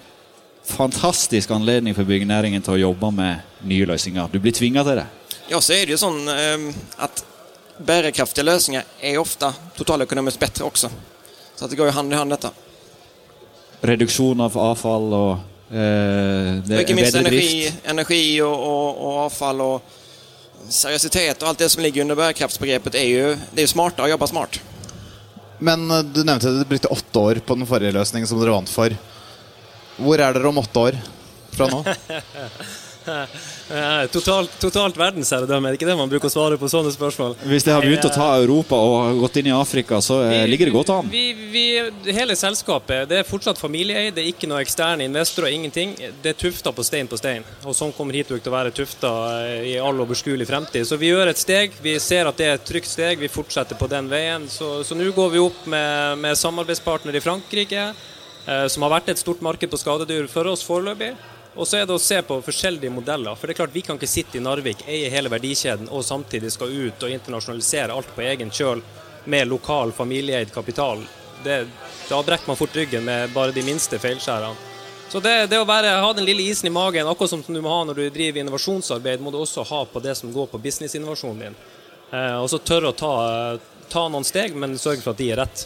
fantastisk 0.67 1.51
anledning 1.55 1.95
for 1.95 2.07
byggenæringen 2.07 2.63
til 2.63 2.75
å 2.75 2.81
jobbe 2.89 3.11
med 3.15 3.67
nye 3.67 3.87
løsninger. 3.87 4.31
Du 4.31 4.39
blir 4.39 4.55
tvinga 4.55 4.83
til 4.87 4.99
det. 4.99 5.07
Ja, 5.51 5.59
så 5.63 5.75
er 5.75 5.87
det 5.87 5.95
jo 5.95 6.01
sånn 6.01 6.27
eh, 6.31 6.67
at 7.03 7.23
bærekraftige 7.81 8.45
løsninger 8.47 8.99
er 8.99 9.21
ofte 9.21 9.53
totaløkonomisk 9.79 10.43
bedre 10.43 10.67
også. 10.67 10.91
Så 11.55 11.71
det 11.71 11.79
går 11.79 11.91
jo 11.91 11.95
hand 11.95 12.13
i 12.13 12.19
hand, 12.19 12.35
dette 12.35 12.51
reduksjon 13.81 14.41
av 14.45 14.57
avfall 14.59 15.07
og 15.17 15.31
eh, 15.73 16.59
det, 16.65 16.75
og 16.75 16.83
Ikke 16.83 16.97
minst 16.97 17.17
energi, 17.17 17.69
energi 17.89 18.23
og, 18.45 18.53
og, 18.53 19.01
og, 19.01 19.15
avfall 19.25 19.63
og 19.65 20.69
seriøsitet 20.71 21.41
og 21.41 21.51
alt 21.51 21.63
det 21.63 21.71
som 21.73 21.81
ligger 21.83 22.05
under 22.05 22.19
bærekraftsbegrepet, 22.19 22.97
er 22.99 23.07
jo, 23.09 23.31
det 23.51 23.63
er 23.63 23.67
jo 23.67 23.73
smart 23.73 23.99
å 24.01 24.09
jobbe 24.11 24.29
smart. 24.29 24.61
Men 25.61 25.87
eh, 25.89 26.05
du 26.05 26.21
nevnte 26.23 26.51
at 26.51 26.61
du 26.61 26.69
brukte 26.69 26.93
åtte 26.93 27.25
år 27.31 27.41
på 27.45 27.57
den 27.57 27.69
forrige 27.69 27.95
løsningen 27.97 28.29
som 28.29 28.41
dere 28.41 28.55
vant 28.55 28.71
for. 28.71 28.93
Hvor 30.01 30.21
er 30.21 30.37
dere 30.37 30.49
om 30.49 30.61
åtte 30.61 30.87
år 30.87 31.01
fra 31.51 31.67
nå? 31.71 31.83
Totalt, 34.11 34.53
totalt 34.61 34.97
verdensherredømme, 34.99 35.69
er 35.69 35.73
det 35.73 35.79
ikke 35.79 35.87
det 35.89 35.95
man 35.97 36.09
bruker 36.11 36.29
å 36.29 36.33
svare 36.33 36.57
på 36.59 36.69
sånne 36.69 36.91
spørsmål? 36.93 37.37
Hvis 37.49 37.65
det 37.65 37.73
har 37.73 37.85
begynt 37.85 38.05
å 38.05 38.11
ta 38.13 38.27
Europa 38.37 38.77
og 38.77 39.21
gått 39.23 39.39
inn 39.41 39.49
i 39.49 39.53
Afrika, 39.55 40.01
så 40.03 40.19
eh, 40.25 40.43
vi, 40.43 40.51
ligger 40.51 40.69
det 40.69 40.75
godt 40.75 40.91
an? 40.93 41.09
Vi, 41.11 41.23
vi, 41.53 41.63
hele 42.13 42.35
selskapet 42.37 43.09
det 43.09 43.21
er 43.21 43.27
fortsatt 43.27 43.61
familieeid, 43.61 44.13
det 44.17 44.25
er 44.25 44.29
ikke 44.33 44.49
noe 44.51 44.61
eksterne 44.61 45.07
investorer, 45.07 45.55
ingenting. 45.55 45.95
Det 46.21 46.33
er 46.33 46.39
tufta 46.43 46.73
på 46.75 46.85
stein 46.85 47.09
på 47.09 47.19
stein, 47.19 47.47
og 47.63 47.77
sånn 47.77 47.95
kommer 47.95 48.17
Hitwork 48.17 48.43
til 48.43 48.53
å 48.53 48.57
være 48.57 48.75
tufta 48.75 49.11
eh, 49.47 49.71
i 49.73 49.75
all 49.81 50.05
overskuelig 50.05 50.49
fremtid. 50.51 50.85
Så 50.87 50.99
vi 51.01 51.11
gjør 51.11 51.31
et 51.31 51.41
steg, 51.41 51.77
vi 51.81 51.97
ser 52.03 52.29
at 52.29 52.37
det 52.37 52.49
er 52.49 52.57
et 52.59 52.67
trygt 52.67 52.91
steg, 52.91 53.21
vi 53.21 53.31
fortsetter 53.31 53.79
på 53.79 53.89
den 53.91 54.11
veien. 54.11 54.49
Så, 54.51 54.81
så 54.87 54.97
nå 54.97 55.09
går 55.15 55.35
vi 55.35 55.41
opp 55.41 55.65
med, 55.71 56.21
med 56.21 56.37
samarbeidspartner 56.37 57.17
i 57.17 57.23
Frankrike, 57.23 57.91
eh, 58.45 58.65
som 58.69 58.85
har 58.85 58.97
vært 58.99 59.13
et 59.15 59.21
stort 59.21 59.41
marked 59.45 59.71
på 59.71 59.79
skadedyr 59.79 60.29
for 60.31 60.53
oss 60.53 60.65
foreløpig. 60.67 61.15
Og 61.55 61.67
så 61.67 61.81
er 61.81 61.85
det 61.87 61.95
å 61.95 61.99
se 61.99 62.21
på 62.23 62.37
forskjellige 62.45 62.93
modeller. 62.93 63.35
For 63.35 63.47
det 63.47 63.55
er 63.55 63.61
klart 63.63 63.75
Vi 63.75 63.83
kan 63.83 63.99
ikke 63.99 64.07
sitte 64.07 64.39
i 64.39 64.43
Narvik, 64.43 64.85
eie 64.87 65.09
hele 65.11 65.31
verdikjeden 65.31 65.89
og 65.91 66.05
samtidig 66.07 66.53
skal 66.53 66.71
ut 66.71 67.03
og 67.03 67.11
internasjonalisere 67.11 67.95
alt 67.95 68.11
på 68.15 68.23
egen 68.23 68.51
kjøl 68.51 68.83
med 69.25 69.49
lokal, 69.51 69.91
familieeid 69.91 70.53
kapital. 70.53 71.03
Det, 71.43 71.65
da 72.09 72.21
brekker 72.23 72.47
man 72.47 72.57
fort 72.57 72.75
ryggen 72.75 73.03
med 73.05 73.33
bare 73.35 73.53
de 73.55 73.63
minste 73.65 73.99
feilskjærene. 73.99 74.69
Så 75.11 75.19
det, 75.19 75.33
det 75.51 75.59
å 75.59 75.67
være, 75.67 75.89
ha 75.99 76.13
den 76.15 76.23
lille 76.23 76.45
isen 76.47 76.69
i 76.69 76.71
magen, 76.71 77.07
akkurat 77.09 77.33
som 77.33 77.43
du 77.43 77.59
må 77.59 77.73
ha 77.73 77.81
når 77.83 77.97
du 77.97 78.03
driver 78.15 78.39
innovasjonsarbeid, 78.39 79.19
må 79.19 79.33
du 79.33 79.41
også 79.41 79.65
ha 79.67 79.81
på 79.83 79.99
det 79.99 80.15
som 80.15 80.31
går 80.31 80.47
på 80.53 80.61
businessinnovasjonen 80.63 81.41
din. 81.43 81.57
Eh, 82.15 82.37
og 82.39 82.47
så 82.47 82.61
tørre 82.63 82.93
å 82.93 82.95
ta, 82.95 83.11
ta 83.91 84.05
noen 84.07 84.23
steg, 84.23 84.55
men 84.55 84.77
sørge 84.79 85.03
for 85.03 85.11
at 85.11 85.19
de 85.19 85.27
er 85.33 85.41
rett. 85.43 85.65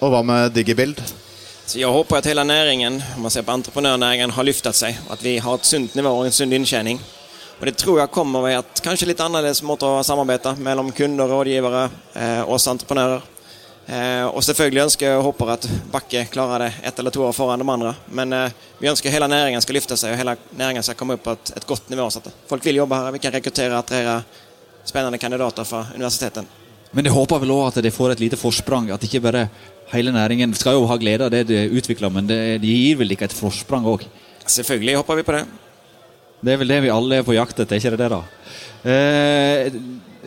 Og 0.00 0.10
hva 0.10 0.24
med 0.26 0.50
Digibild? 0.56 0.98
Så 1.70 1.86
håper 1.86 2.16
at 2.18 2.26
hele 2.26 2.42
næringen, 2.42 2.96
om 3.16 3.22
man 3.22 3.30
ser 3.30 3.44
på 3.46 3.52
entreprenørnæringen, 3.54 4.32
har 4.34 4.42
løftet 4.42 4.74
seg. 4.74 4.96
og 5.06 5.12
At 5.14 5.20
vi 5.22 5.36
har 5.38 5.54
et 5.54 5.66
sunt 5.68 5.92
nivå 5.94 6.10
og 6.10 6.26
en 6.26 6.34
sund 6.34 6.54
inntjening. 6.56 6.98
Og 7.60 7.66
det 7.68 7.76
tror 7.78 8.00
jeg 8.00 8.10
kommer 8.10 8.42
ved 8.42 8.56
at 8.58 8.80
kanskje 8.82 9.06
litt 9.06 9.22
annerledes 9.22 9.62
måte 9.62 9.86
å 9.86 10.00
samarbeide 10.02 10.56
mellom 10.58 10.90
kunder, 10.90 11.30
rådgivere, 11.30 11.84
eh, 12.16 12.50
oss 12.50 12.66
entreprenører. 12.66 13.22
Eh, 13.86 14.26
og 14.26 14.42
selvfølgelig 14.42 14.82
ønsker 14.82 15.06
jeg 15.06 15.18
og 15.20 15.28
håper 15.28 15.52
at 15.54 15.68
Bakke 15.92 16.24
klarer 16.32 16.64
det 16.64 16.72
ett 16.82 16.98
eller 16.98 17.14
to 17.14 17.22
år 17.28 17.32
foran 17.38 17.62
de 17.62 17.70
andre. 17.70 17.94
Men 18.08 18.32
eh, 18.32 18.50
vi 18.80 18.90
ønsker 18.90 19.14
hele 19.14 19.28
næringen 19.30 19.62
skal 19.62 19.78
lyfte 19.78 19.96
seg, 19.96 20.10
og 20.10 20.18
hele 20.18 20.36
næringen 20.58 20.82
skal 20.82 20.98
komme 20.98 21.14
opp 21.14 21.22
på 21.22 21.36
et, 21.38 21.52
et 21.54 21.66
godt 21.66 21.88
nivå. 21.90 22.10
Så 22.10 22.18
at 22.18 22.32
folk 22.48 22.66
vil 22.66 22.82
jobbe 22.82 22.98
her. 22.98 23.12
Vi 23.12 23.22
kan 23.22 23.32
rekruttere 23.32 23.70
og 23.76 23.84
attrahere 23.84 24.24
spennende 24.82 25.22
kandidater 25.22 25.62
fra 25.62 25.86
universitetet. 25.94 26.50
Men 26.90 27.06
jeg 27.06 27.14
håper 27.14 27.38
vel 27.38 27.52
òg 27.54 27.68
at 27.68 27.84
de 27.84 27.90
får 27.94 28.16
et 28.16 28.20
lite 28.24 28.38
forsprang. 28.38 28.90
At 28.90 29.04
ikke 29.06 29.22
bare 29.22 29.46
hele 29.94 30.12
næringen 30.14 30.54
skal 30.56 30.78
jo 30.78 30.86
ha 30.90 30.98
glede 31.00 31.26
av 31.26 31.32
det 31.34 31.46
de 31.50 31.64
utvikler, 31.78 32.12
men 32.12 32.28
det, 32.28 32.40
de 32.62 32.74
gir 32.74 33.00
vel 33.00 33.14
ikke 33.14 33.28
et 33.28 33.36
forsprang 33.36 33.86
òg? 33.90 34.06
Selvfølgelig 34.46 34.98
hopper 35.00 35.20
vi 35.20 35.26
på 35.26 35.36
det. 35.36 35.44
Det 36.40 36.54
er 36.54 36.60
vel 36.62 36.72
det 36.72 36.82
vi 36.86 36.92
alle 36.92 37.20
er 37.20 37.26
på 37.26 37.36
jakt 37.36 37.58
etter, 37.60 37.76
ikke 37.76 37.92
det 37.94 38.00
det, 38.00 38.12
da? 38.14 38.22
Eh, 38.90 39.80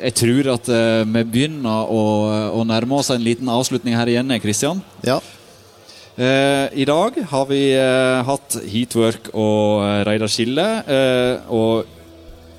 jeg 0.04 0.16
tror 0.20 0.50
at 0.54 0.70
eh, 0.70 1.06
vi 1.10 1.24
begynner 1.36 1.90
å, 1.90 2.04
å, 2.54 2.66
nærme 2.68 3.00
oss 3.00 3.10
en 3.14 3.24
liten 3.24 3.50
avslutning 3.50 3.98
her 3.98 4.12
igjen, 4.12 4.34
Kristian. 4.44 4.82
Ja. 5.06 5.18
Eh, 6.14 6.68
I 6.84 6.86
dag 6.86 7.18
har 7.32 7.50
vi 7.50 7.64
eh, 7.74 8.22
hatt 8.28 8.60
Heatwork 8.70 9.32
og 9.34 9.82
eh, 9.88 10.00
Reidar 10.06 10.30
Skille. 10.30 10.68
Eh, 10.86 11.50
og 11.50 11.90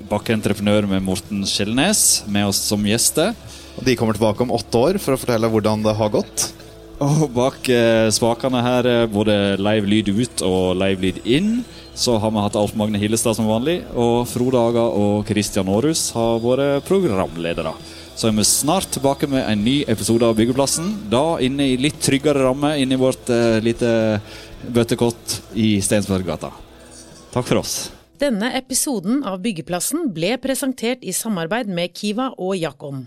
bakkeentreprenør 0.09 0.89
med 0.91 1.03
Morten 1.05 1.45
Skjelnes 1.47 2.25
med 2.27 2.51
oss 2.51 2.59
som 2.67 2.83
gjester. 2.85 3.31
Og 3.75 3.87
De 3.87 3.95
kommer 3.99 4.17
tilbake 4.17 4.43
om 4.43 4.53
åtte 4.55 4.83
år 4.89 4.99
for 5.03 5.15
å 5.15 5.19
fortelle 5.19 5.49
hvordan 5.51 5.83
det 5.85 5.95
har 5.95 6.11
gått. 6.11 6.49
Og 7.03 7.27
bak 7.35 7.65
eh, 7.67 8.07
spakene 8.15 8.61
her, 8.63 8.87
eh, 8.87 9.07
både 9.11 9.57
live 9.59 9.89
lyd 9.89 10.11
ut 10.15 10.43
og 10.47 10.77
live 10.79 11.03
lyd 11.03 11.19
inn, 11.27 11.49
så 11.95 12.15
har 12.19 12.31
vi 12.31 12.43
hatt 12.43 12.55
Alf 12.59 12.75
Magne 12.75 12.99
Hillestad 12.99 13.35
som 13.35 13.49
vanlig. 13.49 13.81
Og 13.91 14.23
Frode 14.31 14.59
Aga 14.59 14.85
og 14.95 15.27
Christian 15.27 15.67
Aarhus 15.71 16.09
har 16.15 16.39
vært 16.43 16.87
programledere. 16.87 17.75
Så 18.15 18.29
er 18.29 18.37
vi 18.37 18.45
snart 18.47 18.87
tilbake 18.95 19.27
med 19.27 19.43
en 19.43 19.63
ny 19.65 19.81
episode 19.91 20.23
av 20.23 20.37
Byggeplassen. 20.39 20.87
Da 21.11 21.35
inne 21.43 21.73
i 21.73 21.79
litt 21.79 21.99
tryggere 21.99 22.45
ramme 22.47 22.71
inne 22.79 22.95
i 22.95 23.01
vårt 23.01 23.27
eh, 23.27 23.59
lite 23.63 24.21
bøttekott 24.71 25.41
i 25.59 25.75
Stensberggata. 25.83 26.53
Takk 27.35 27.51
for 27.51 27.59
oss. 27.59 27.75
Denne 28.15 28.53
episoden 28.55 29.19
av 29.27 29.41
Byggeplassen 29.43 30.07
ble 30.15 30.37
presentert 30.39 31.03
i 31.03 31.11
samarbeid 31.11 31.67
med 31.67 31.91
Kiva 31.91 32.31
og 32.39 32.55
Jakom. 32.55 33.03